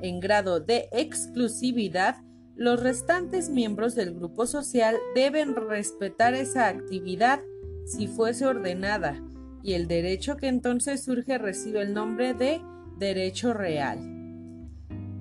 en 0.02 0.20
grado 0.20 0.60
de 0.60 0.90
exclusividad, 0.92 2.18
los 2.56 2.82
restantes 2.82 3.50
miembros 3.50 3.96
del 3.96 4.14
grupo 4.14 4.46
social 4.48 4.98
deben 5.16 5.56
respetar 5.56 6.34
esa 6.34 6.68
actividad 6.68 7.40
si 7.86 8.08
fuese 8.08 8.46
ordenada, 8.46 9.22
y 9.64 9.74
el 9.74 9.88
derecho 9.88 10.38
que 10.38 10.48
entonces 10.48 11.04
surge 11.04 11.38
recibe 11.38 11.82
el 11.82 11.94
nombre 11.94 12.34
de 12.34 12.62
Derecho 13.00 13.54
real. 13.54 13.98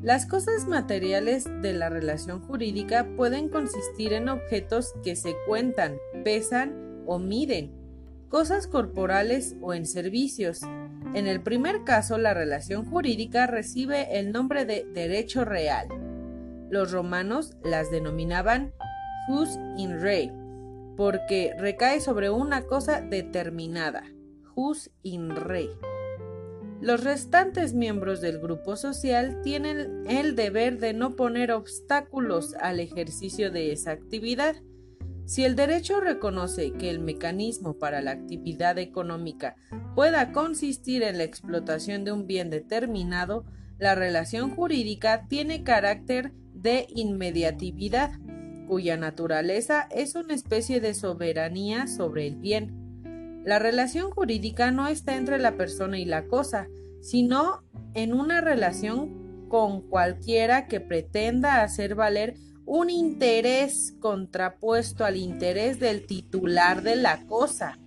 Las 0.02 0.26
cosas 0.26 0.66
materiales 0.66 1.44
de 1.62 1.72
la 1.72 1.88
relación 1.88 2.40
jurídica 2.40 3.06
pueden 3.16 3.48
consistir 3.48 4.14
en 4.14 4.28
objetos 4.28 4.94
que 5.04 5.14
se 5.14 5.36
cuentan, 5.46 5.96
pesan 6.24 7.04
o 7.06 7.20
miden, 7.20 7.70
cosas 8.28 8.66
corporales 8.66 9.54
o 9.60 9.74
en 9.74 9.86
servicios. 9.86 10.62
En 11.14 11.28
el 11.28 11.40
primer 11.40 11.84
caso, 11.84 12.18
la 12.18 12.34
relación 12.34 12.84
jurídica 12.84 13.46
recibe 13.46 14.18
el 14.18 14.32
nombre 14.32 14.64
de 14.64 14.84
derecho 14.92 15.44
real. 15.44 15.86
Los 16.70 16.90
romanos 16.90 17.56
las 17.62 17.92
denominaban 17.92 18.72
jus 19.28 19.56
in 19.76 20.00
re, 20.00 20.32
porque 20.96 21.54
recae 21.56 22.00
sobre 22.00 22.28
una 22.28 22.62
cosa 22.62 23.00
determinada, 23.02 24.02
jus 24.52 24.90
in 25.04 25.30
re. 25.30 25.68
Los 26.80 27.02
restantes 27.02 27.74
miembros 27.74 28.20
del 28.20 28.38
grupo 28.38 28.76
social 28.76 29.40
tienen 29.42 30.04
el 30.08 30.36
deber 30.36 30.78
de 30.78 30.92
no 30.92 31.16
poner 31.16 31.50
obstáculos 31.50 32.54
al 32.60 32.78
ejercicio 32.78 33.50
de 33.50 33.72
esa 33.72 33.90
actividad. 33.90 34.54
Si 35.24 35.44
el 35.44 35.56
derecho 35.56 36.00
reconoce 36.00 36.72
que 36.72 36.88
el 36.88 37.00
mecanismo 37.00 37.78
para 37.78 38.00
la 38.00 38.12
actividad 38.12 38.78
económica 38.78 39.56
pueda 39.96 40.30
consistir 40.30 41.02
en 41.02 41.18
la 41.18 41.24
explotación 41.24 42.04
de 42.04 42.12
un 42.12 42.28
bien 42.28 42.48
determinado, 42.48 43.44
la 43.78 43.96
relación 43.96 44.54
jurídica 44.54 45.26
tiene 45.28 45.64
carácter 45.64 46.32
de 46.54 46.86
inmediatividad, 46.94 48.12
cuya 48.68 48.96
naturaleza 48.96 49.88
es 49.90 50.14
una 50.14 50.34
especie 50.34 50.80
de 50.80 50.94
soberanía 50.94 51.88
sobre 51.88 52.28
el 52.28 52.36
bien. 52.36 52.77
La 53.48 53.58
relación 53.58 54.10
jurídica 54.10 54.70
no 54.72 54.88
está 54.88 55.16
entre 55.16 55.38
la 55.38 55.56
persona 55.56 55.98
y 55.98 56.04
la 56.04 56.26
cosa, 56.26 56.68
sino 57.00 57.62
en 57.94 58.12
una 58.12 58.42
relación 58.42 59.48
con 59.48 59.80
cualquiera 59.80 60.66
que 60.66 60.80
pretenda 60.80 61.62
hacer 61.62 61.94
valer 61.94 62.34
un 62.66 62.90
interés 62.90 63.94
contrapuesto 64.00 65.06
al 65.06 65.16
interés 65.16 65.80
del 65.80 66.04
titular 66.04 66.82
de 66.82 66.96
la 66.96 67.24
cosa. 67.24 67.78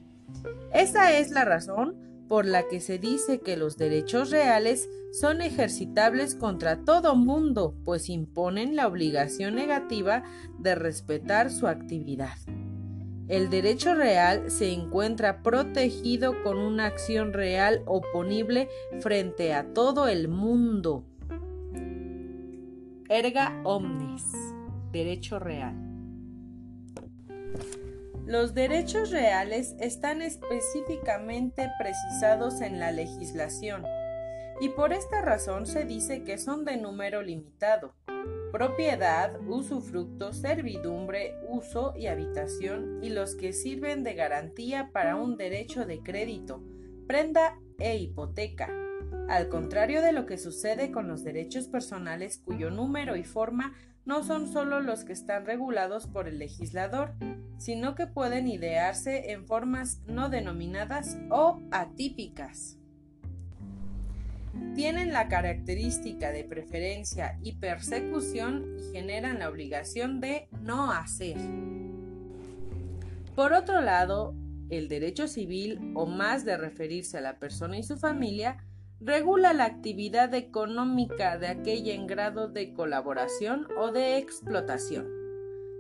Esa 0.74 1.16
es 1.16 1.30
la 1.30 1.46
razón 1.46 2.26
por 2.28 2.48
la 2.48 2.68
que 2.68 2.80
se 2.80 2.98
dice 2.98 3.40
que 3.42 3.56
los 3.56 3.78
derechos 3.78 4.32
reales 4.32 4.90
son 5.12 5.44
ejercitables 5.44 6.34
contra 6.34 6.84
todo 6.84 7.14
mundo, 7.14 7.76
pues 7.86 8.10
imponen 8.10 8.76
la 8.76 8.88
obligación 8.88 9.54
negativa 9.54 10.24
de 10.58 10.74
respetar 10.74 11.52
su 11.52 11.68
actividad. 11.68 12.34
El 13.32 13.50
derecho 13.50 13.96
real 13.96 14.52
se 14.52 14.74
encuentra 14.74 15.42
protegido 15.42 16.44
con 16.44 16.58
una 16.58 16.86
acción 16.86 17.32
real 17.32 17.82
oponible 17.86 18.68
frente 19.00 19.54
a 19.54 19.72
todo 19.74 20.10
el 20.10 20.28
mundo. 20.28 21.06
Erga 23.08 23.62
omnes. 23.64 24.26
Derecho 24.92 25.40
real. 25.40 25.74
Los 28.26 28.54
derechos 28.54 29.12
reales 29.12 29.78
están 29.80 30.22
específicamente 30.22 31.70
precisados 31.80 32.60
en 32.60 32.82
la 32.82 32.92
legislación 32.92 33.86
y 34.60 34.68
por 34.68 34.92
esta 34.92 35.22
razón 35.22 35.68
se 35.68 35.86
dice 35.86 36.26
que 36.26 36.38
son 36.38 36.66
de 36.66 36.76
número 36.76 37.22
limitado. 37.22 37.94
Propiedad, 38.52 39.40
usufructo, 39.48 40.34
servidumbre, 40.34 41.36
uso 41.48 41.94
y 41.96 42.08
habitación 42.08 43.00
y 43.02 43.10
los 43.10 43.36
que 43.36 43.54
sirven 43.54 44.04
de 44.04 44.14
garantía 44.14 44.90
para 44.92 45.16
un 45.16 45.38
derecho 45.38 45.86
de 45.86 46.02
crédito, 46.02 46.62
prenda 47.08 47.58
e 47.80 47.98
hipoteca. 47.98 48.70
Al 49.30 49.48
contrario 49.48 50.02
de 50.02 50.12
lo 50.12 50.26
que 50.26 50.38
sucede 50.38 50.92
con 50.92 51.08
los 51.08 51.24
derechos 51.24 51.70
personales 51.70 52.40
cuyo 52.44 52.72
número 52.72 53.16
y 53.16 53.24
forma 53.24 53.74
no 54.04 54.24
son 54.24 54.52
solo 54.52 54.82
los 54.82 55.06
que 55.06 55.14
están 55.14 55.46
regulados 55.46 56.08
por 56.08 56.28
el 56.28 56.38
legislador, 56.38 57.14
sino 57.58 57.96
que 57.96 58.08
pueden 58.08 58.50
idearse 58.50 59.32
en 59.32 59.46
formas 59.46 60.02
no 60.08 60.30
denominadas 60.30 61.18
o 61.30 61.62
atípicas. 61.72 62.81
Tienen 64.76 65.14
la 65.14 65.28
característica 65.28 66.32
de 66.32 66.44
preferencia 66.44 67.38
y 67.42 67.54
persecución 67.54 68.78
y 68.80 68.94
generan 68.94 69.40
la 69.40 69.50
obligación 69.50 70.20
de 70.20 70.48
no 70.62 70.92
hacer. 70.92 71.38
Por 73.36 73.54
otro 73.54 73.82
lado, 73.82 74.36
el 74.70 74.88
derecho 74.88 75.28
civil, 75.28 75.92
o 75.96 76.06
más 76.06 76.46
de 76.46 76.58
referirse 76.58 77.18
a 77.18 77.22
la 77.22 77.40
persona 77.40 77.78
y 77.78 77.84
su 77.84 77.98
familia, 77.98 78.66
regula 79.00 79.54
la 79.54 79.66
actividad 79.66 80.34
económica 80.34 81.38
de 81.38 81.48
aquella 81.48 81.94
en 81.94 82.08
grado 82.08 82.48
de 82.48 82.74
colaboración 82.74 83.68
o 83.78 83.92
de 83.92 84.18
explotación. 84.18 85.08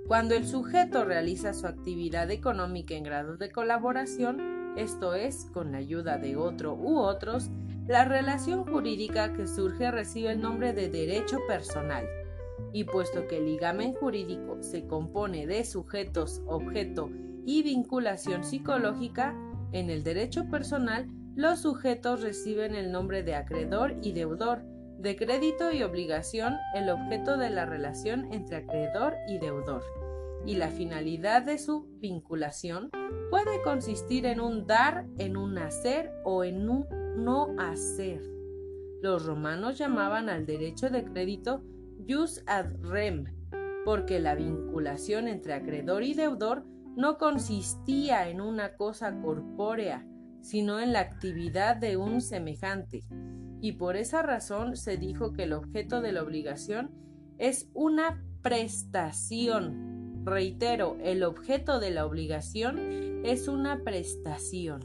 Cuando 0.07 0.36
el 0.36 0.45
sujeto 0.45 1.05
realiza 1.05 1.53
su 1.53 1.67
actividad 1.67 2.32
económica 2.32 2.95
en 2.95 3.03
grado 3.03 3.38
de 3.38 3.51
colaboración, 3.51 4.74
esto 4.76 5.13
es, 5.13 5.45
con 5.53 5.72
la 5.72 5.78
ayuda 5.78 6.17
de 6.17 6.36
otro 6.36 6.74
u 6.74 6.97
otros, 6.97 7.49
la 7.88 8.05
relación 8.05 8.65
jurídica 8.65 9.34
que 9.34 9.47
surge 9.47 9.91
recibe 9.91 10.32
el 10.32 10.41
nombre 10.41 10.73
de 10.73 10.89
derecho 10.89 11.39
personal. 11.47 12.05
Y 12.73 12.84
puesto 12.84 13.27
que 13.27 13.38
el 13.38 13.45
ligamen 13.45 13.93
jurídico 13.93 14.61
se 14.61 14.86
compone 14.86 15.47
de 15.47 15.65
sujetos, 15.65 16.41
objeto 16.45 17.09
y 17.45 17.63
vinculación 17.63 18.43
psicológica, 18.43 19.36
en 19.71 19.89
el 19.89 20.03
derecho 20.03 20.49
personal 20.49 21.07
los 21.36 21.61
sujetos 21.61 22.21
reciben 22.21 22.75
el 22.75 22.91
nombre 22.91 23.23
de 23.23 23.36
acreedor 23.36 23.95
y 24.01 24.11
deudor, 24.11 24.63
de 24.99 25.15
crédito 25.15 25.71
y 25.71 25.82
obligación 25.82 26.55
el 26.75 26.89
objeto 26.89 27.38
de 27.38 27.49
la 27.49 27.65
relación 27.65 28.32
entre 28.32 28.57
acreedor 28.57 29.15
y 29.27 29.39
deudor, 29.39 29.84
y 30.46 30.56
la 30.56 30.70
finalidad 30.70 31.44
de 31.44 31.58
su 31.58 31.88
vinculación 32.00 32.89
puede 33.30 33.62
consistir 33.64 34.26
en 34.26 34.39
un 34.39 34.66
dar, 34.66 35.06
en 35.18 35.38
un 35.38 35.58
hacer 35.58 36.12
o 36.24 36.44
en 36.44 36.70
un 36.70 36.86
no 37.18 37.56
hacer. 37.60 38.22
Los 39.02 39.26
romanos 39.26 39.78
llamaban 39.78 40.30
al 40.30 40.46
derecho 40.46 40.89
de 40.89 41.04
crédito 41.04 41.64
jus 42.08 42.44
ad 42.48 42.68
rem, 42.82 43.26
porque 43.86 44.20
la 44.20 44.36
vinculación 44.36 45.28
entre 45.28 45.54
acreedor 45.54 46.04
y 46.04 46.14
deudor 46.14 46.66
no 46.96 47.18
consistía 47.18 48.30
en 48.30 48.42
una 48.42 48.76
cosa 48.76 49.20
corpórea, 49.22 50.06
sino 50.42 50.80
en 50.80 50.94
la 50.94 51.00
actividad 51.00 51.78
de 51.78 51.98
un 51.98 52.22
semejante, 52.22 53.04
y 53.62 53.74
por 53.74 53.96
esa 53.96 54.24
razón 54.24 54.76
se 54.76 54.98
dijo 54.98 55.34
que 55.34 55.44
el 55.44 55.54
objeto 55.54 56.02
de 56.02 56.12
la 56.12 56.24
obligación 56.24 56.92
es 57.38 57.70
una 57.74 58.24
prestación. 58.42 59.91
Reitero, 60.24 60.97
el 61.01 61.24
objeto 61.24 61.80
de 61.80 61.89
la 61.91 62.05
obligación 62.05 62.78
es 63.26 63.47
una 63.47 63.84
prestación. 63.84 64.82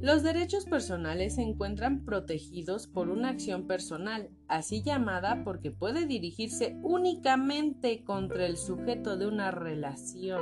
Los 0.00 0.22
derechos 0.22 0.64
personales 0.64 1.34
se 1.34 1.42
encuentran 1.42 2.04
protegidos 2.04 2.86
por 2.86 3.08
una 3.08 3.30
acción 3.30 3.66
personal, 3.66 4.30
así 4.46 4.82
llamada 4.82 5.42
porque 5.44 5.70
puede 5.70 6.06
dirigirse 6.06 6.78
únicamente 6.82 8.04
contra 8.04 8.46
el 8.46 8.56
sujeto 8.56 9.18
de 9.18 9.26
una 9.26 9.50
relación. 9.50 10.40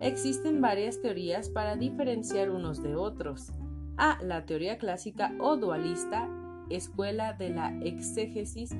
Existen 0.00 0.60
varias 0.60 1.00
teorías 1.00 1.48
para 1.48 1.76
diferenciar 1.76 2.50
unos 2.50 2.82
de 2.82 2.94
otros. 2.94 3.52
A. 3.96 4.22
La 4.22 4.44
teoría 4.44 4.78
clásica 4.78 5.32
o 5.40 5.56
dualista, 5.56 6.28
escuela 6.68 7.32
de 7.32 7.50
la 7.50 7.76
exégesis, 7.82 8.76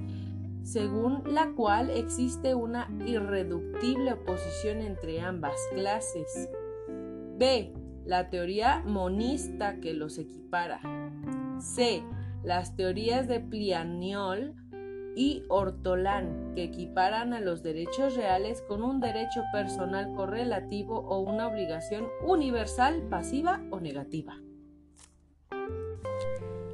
según 0.65 1.23
la 1.27 1.53
cual 1.53 1.91
existe 1.91 2.55
una 2.55 2.91
irreductible 3.07 4.15
oposición 4.15 4.81
entre 4.81 5.21
ambas 5.21 5.57
clases. 5.75 6.49
B. 7.37 7.73
La 8.05 8.31
teoría 8.31 8.83
monista 8.85 9.79
que 9.81 9.93
los 9.93 10.19
equipara. 10.19 10.81
C. 11.61 12.03
Las 12.43 12.77
teorías 12.77 13.29
de 13.29 13.41
Plianiol 13.41 14.55
y 15.17 15.45
Ortolán, 15.49 16.53
que 16.55 16.65
equiparan 16.65 17.35
a 17.35 17.41
los 17.41 17.63
derechos 17.63 18.17
reales 18.17 18.63
con 18.63 18.83
un 18.83 19.01
derecho 19.01 19.43
personal 19.53 20.13
correlativo 20.15 20.99
o 20.99 21.21
una 21.21 21.47
obligación 21.47 22.09
universal 22.27 23.03
pasiva 23.09 23.63
o 23.71 23.81
negativa. 23.81 24.37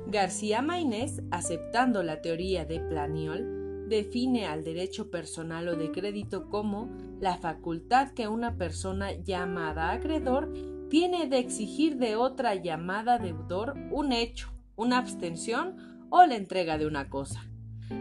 García 0.06 0.62
Mainés, 0.62 1.22
aceptando 1.30 2.02
la 2.02 2.20
teoría 2.20 2.64
de 2.64 2.80
Planiol, 2.80 3.59
define 3.90 4.46
al 4.46 4.64
derecho 4.64 5.10
personal 5.10 5.68
o 5.68 5.76
de 5.76 5.90
crédito 5.90 6.48
como 6.48 6.88
la 7.20 7.36
facultad 7.36 8.12
que 8.12 8.28
una 8.28 8.56
persona 8.56 9.12
llamada 9.12 9.90
acreedor 9.90 10.50
tiene 10.88 11.26
de 11.26 11.38
exigir 11.38 11.98
de 11.98 12.16
otra 12.16 12.54
llamada 12.54 13.18
deudor 13.18 13.74
un 13.90 14.12
hecho, 14.12 14.50
una 14.76 14.96
abstención 14.96 16.06
o 16.08 16.24
la 16.24 16.36
entrega 16.36 16.78
de 16.78 16.86
una 16.86 17.10
cosa. 17.10 17.44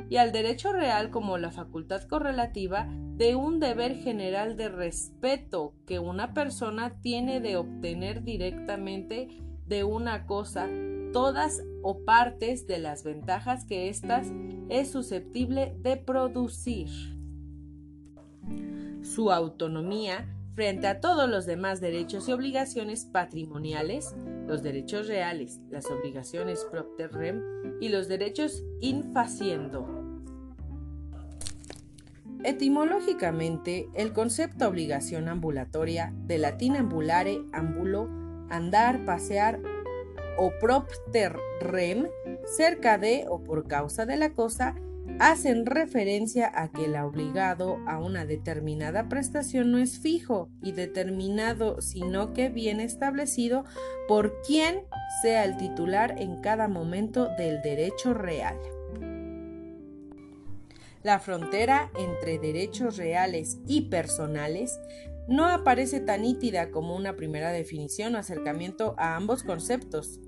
Y 0.09 0.17
al 0.17 0.31
derecho 0.31 0.71
real 0.71 1.09
como 1.09 1.37
la 1.37 1.51
facultad 1.51 2.03
correlativa 2.03 2.87
de 3.15 3.35
un 3.35 3.59
deber 3.59 3.97
general 3.97 4.55
de 4.55 4.69
respeto 4.69 5.73
que 5.85 5.99
una 5.99 6.33
persona 6.33 7.01
tiene 7.01 7.41
de 7.41 7.57
obtener 7.57 8.23
directamente 8.23 9.27
de 9.69 9.83
una 9.83 10.25
cosa 10.25 10.67
todas 11.13 11.63
o 11.81 12.03
partes 12.03 12.67
de 12.67 12.79
las 12.79 13.03
ventajas 13.03 13.65
que 13.65 13.89
éstas 13.89 14.27
es 14.67 14.91
susceptible 14.91 15.75
de 15.79 15.97
producir. 15.97 16.89
Su 19.01 19.31
autonomía 19.31 20.27
frente 20.55 20.87
a 20.87 20.99
todos 20.99 21.29
los 21.29 21.45
demás 21.45 21.79
derechos 21.79 22.27
y 22.27 22.33
obligaciones 22.33 23.05
patrimoniales, 23.05 24.13
los 24.45 24.61
derechos 24.61 25.07
reales, 25.07 25.61
las 25.69 25.85
obligaciones 25.85 26.65
propter 26.69 27.13
rem 27.13 27.41
y 27.79 27.89
los 27.89 28.07
derechos 28.07 28.63
infaciendo. 28.81 29.87
Etimológicamente, 32.43 33.89
el 33.95 34.13
concepto 34.13 34.67
obligación 34.67 35.27
ambulatoria, 35.27 36.13
de 36.25 36.37
latín 36.37 36.75
ambulare, 36.75 37.41
ambulo, 37.51 38.18
andar, 38.49 39.05
pasear, 39.05 39.59
o 40.37 40.51
propter 40.59 41.35
rem, 41.59 42.07
cerca 42.45 42.97
de 42.97 43.25
o 43.27 43.43
por 43.43 43.67
causa 43.67 44.05
de 44.05 44.15
la 44.17 44.33
cosa, 44.33 44.75
hacen 45.19 45.65
referencia 45.65 46.51
a 46.53 46.71
que 46.71 46.85
el 46.85 46.95
obligado 46.95 47.77
a 47.87 47.99
una 47.99 48.25
determinada 48.25 49.09
prestación 49.09 49.71
no 49.71 49.79
es 49.79 49.99
fijo 49.99 50.49
y 50.61 50.71
determinado, 50.71 51.81
sino 51.81 52.33
que 52.33 52.49
bien 52.49 52.79
establecido 52.79 53.65
por 54.07 54.41
quien 54.43 54.83
sea 55.21 55.43
el 55.43 55.57
titular 55.57 56.15
en 56.19 56.41
cada 56.41 56.67
momento 56.67 57.27
del 57.37 57.61
derecho 57.61 58.13
real. 58.13 58.57
La 61.01 61.19
frontera 61.19 61.91
entre 61.97 62.39
derechos 62.39 62.97
reales 62.97 63.59
y 63.65 63.89
personales 63.89 64.77
no 65.29 65.45
aparece 65.45 65.99
tan 65.99 66.23
nítida 66.23 66.71
como 66.71 66.95
una 66.95 67.15
primera 67.15 67.51
definición 67.51 68.15
o 68.15 68.17
acercamiento 68.17 68.95
a 68.97 69.15
ambos 69.15 69.43
conceptos. 69.43 70.19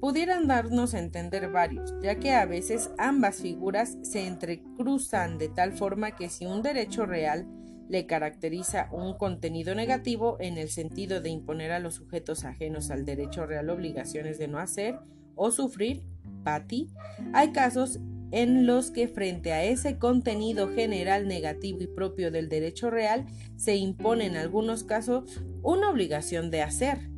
Pudieran 0.00 0.48
darnos 0.48 0.94
a 0.94 0.98
entender 0.98 1.50
varios, 1.50 1.94
ya 2.02 2.18
que 2.18 2.32
a 2.32 2.46
veces 2.46 2.90
ambas 2.98 3.40
figuras 3.40 3.98
se 4.02 4.26
entrecruzan 4.26 5.38
de 5.38 5.48
tal 5.48 5.72
forma 5.72 6.14
que 6.14 6.28
si 6.28 6.46
un 6.46 6.62
derecho 6.62 7.06
real 7.06 7.46
le 7.88 8.06
caracteriza 8.06 8.88
un 8.92 9.16
contenido 9.16 9.74
negativo 9.74 10.36
en 10.40 10.58
el 10.58 10.68
sentido 10.68 11.20
de 11.20 11.30
imponer 11.30 11.72
a 11.72 11.80
los 11.80 11.94
sujetos 11.94 12.44
ajenos 12.44 12.90
al 12.90 13.04
derecho 13.04 13.46
real 13.46 13.68
obligaciones 13.68 14.38
de 14.38 14.46
no 14.46 14.58
hacer 14.58 14.98
o 15.34 15.50
sufrir, 15.50 16.02
pati, 16.44 16.88
hay 17.32 17.50
casos 17.52 17.98
en 18.32 18.66
los 18.66 18.90
que 18.90 19.08
frente 19.08 19.52
a 19.52 19.64
ese 19.64 19.98
contenido 19.98 20.68
general 20.68 21.26
negativo 21.26 21.82
y 21.82 21.86
propio 21.86 22.30
del 22.30 22.48
derecho 22.48 22.90
real 22.90 23.26
se 23.56 23.76
impone 23.76 24.26
en 24.26 24.36
algunos 24.36 24.84
casos 24.84 25.42
una 25.62 25.90
obligación 25.90 26.50
de 26.50 26.62
hacer. 26.62 27.10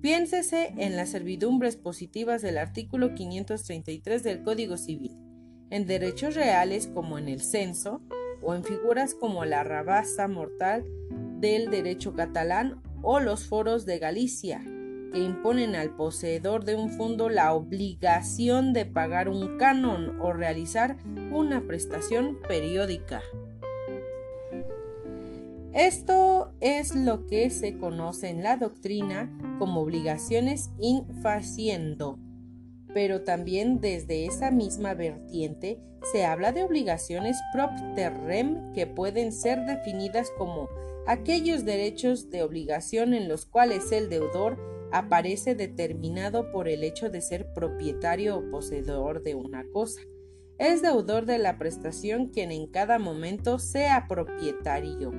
Piénsese 0.00 0.72
en 0.78 0.96
las 0.96 1.10
servidumbres 1.10 1.76
positivas 1.76 2.42
del 2.42 2.58
artículo 2.58 3.14
533 3.14 4.22
del 4.22 4.42
Código 4.42 4.76
Civil, 4.76 5.16
en 5.70 5.86
derechos 5.86 6.34
reales 6.34 6.86
como 6.86 7.18
en 7.18 7.28
el 7.28 7.40
censo, 7.40 8.02
o 8.42 8.54
en 8.54 8.64
figuras 8.64 9.14
como 9.14 9.44
la 9.44 9.62
rabasa 9.62 10.26
mortal 10.26 10.84
del 11.40 11.70
derecho 11.70 12.14
catalán 12.14 12.82
o 13.02 13.20
los 13.20 13.46
foros 13.46 13.84
de 13.84 13.98
Galicia, 13.98 14.62
que 15.12 15.20
imponen 15.20 15.74
al 15.74 15.94
poseedor 15.96 16.64
de 16.64 16.76
un 16.76 16.90
fondo 16.90 17.28
la 17.28 17.52
obligación 17.52 18.72
de 18.72 18.86
pagar 18.86 19.28
un 19.28 19.58
canon 19.58 20.20
o 20.20 20.32
realizar 20.32 20.96
una 21.32 21.62
prestación 21.62 22.38
periódica. 22.46 23.22
Esto 25.72 26.52
es 26.60 26.94
lo 26.96 27.26
que 27.26 27.50
se 27.50 27.78
conoce 27.78 28.28
en 28.28 28.42
la 28.42 28.56
doctrina 28.56 29.30
como 29.58 29.80
obligaciones 29.80 30.70
in 30.80 31.06
faciendo 31.22 32.18
pero 32.92 33.22
también 33.22 33.80
desde 33.80 34.26
esa 34.26 34.50
misma 34.50 34.94
vertiente 34.94 35.80
se 36.12 36.24
habla 36.24 36.52
de 36.52 36.62
obligaciones 36.62 37.38
propterrem 37.52 38.72
que 38.72 38.86
pueden 38.86 39.32
ser 39.32 39.64
definidas 39.66 40.30
como 40.38 40.68
aquellos 41.06 41.64
derechos 41.64 42.30
de 42.30 42.42
obligación 42.42 43.14
en 43.14 43.28
los 43.28 43.46
cuales 43.46 43.92
el 43.92 44.08
deudor 44.08 44.58
aparece 44.92 45.54
determinado 45.54 46.50
por 46.52 46.68
el 46.68 46.84
hecho 46.84 47.10
de 47.10 47.20
ser 47.20 47.52
propietario 47.54 48.38
o 48.38 48.50
poseedor 48.50 49.22
de 49.22 49.34
una 49.34 49.64
cosa. 49.72 50.00
Es 50.58 50.82
deudor 50.82 51.24
de 51.24 51.38
la 51.38 51.58
prestación 51.58 52.28
quien 52.28 52.52
en 52.52 52.66
cada 52.66 52.98
momento 52.98 53.58
sea 53.58 54.06
propietario. 54.08 55.10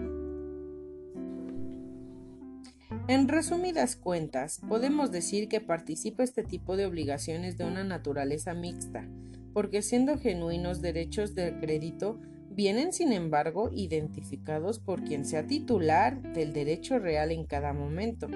En 3.08 3.28
resumidas 3.28 3.96
cuentas, 3.96 4.62
podemos 4.68 5.12
decir 5.12 5.48
que 5.48 5.62
participa 5.62 6.24
este 6.24 6.44
tipo 6.44 6.78
de 6.78 6.86
obligaciones 6.86 7.58
de 7.58 7.66
una 7.66 7.84
naturaleza 7.84 8.54
mixta, 8.54 9.08
porque 9.54 9.82
siendo 9.82 10.18
genuinos 10.18 10.82
derechos 10.82 11.34
de 11.34 11.58
crédito, 11.60 12.20
vienen 12.54 12.94
sin 12.94 13.14
embargo 13.14 13.70
identificados 13.74 14.80
por 14.80 15.04
quien 15.04 15.26
sea 15.26 15.48
titular 15.48 16.22
del 16.34 16.54
derecho 16.54 17.00
real 17.00 17.32
en 17.32 17.46
cada 17.46 17.74
momento. 17.74 18.28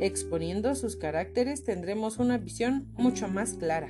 Exponiendo 0.00 0.74
sus 0.74 0.96
caracteres 0.96 1.64
tendremos 1.64 2.18
una 2.18 2.38
visión 2.38 2.88
mucho 2.96 3.28
más 3.28 3.54
clara. 3.54 3.88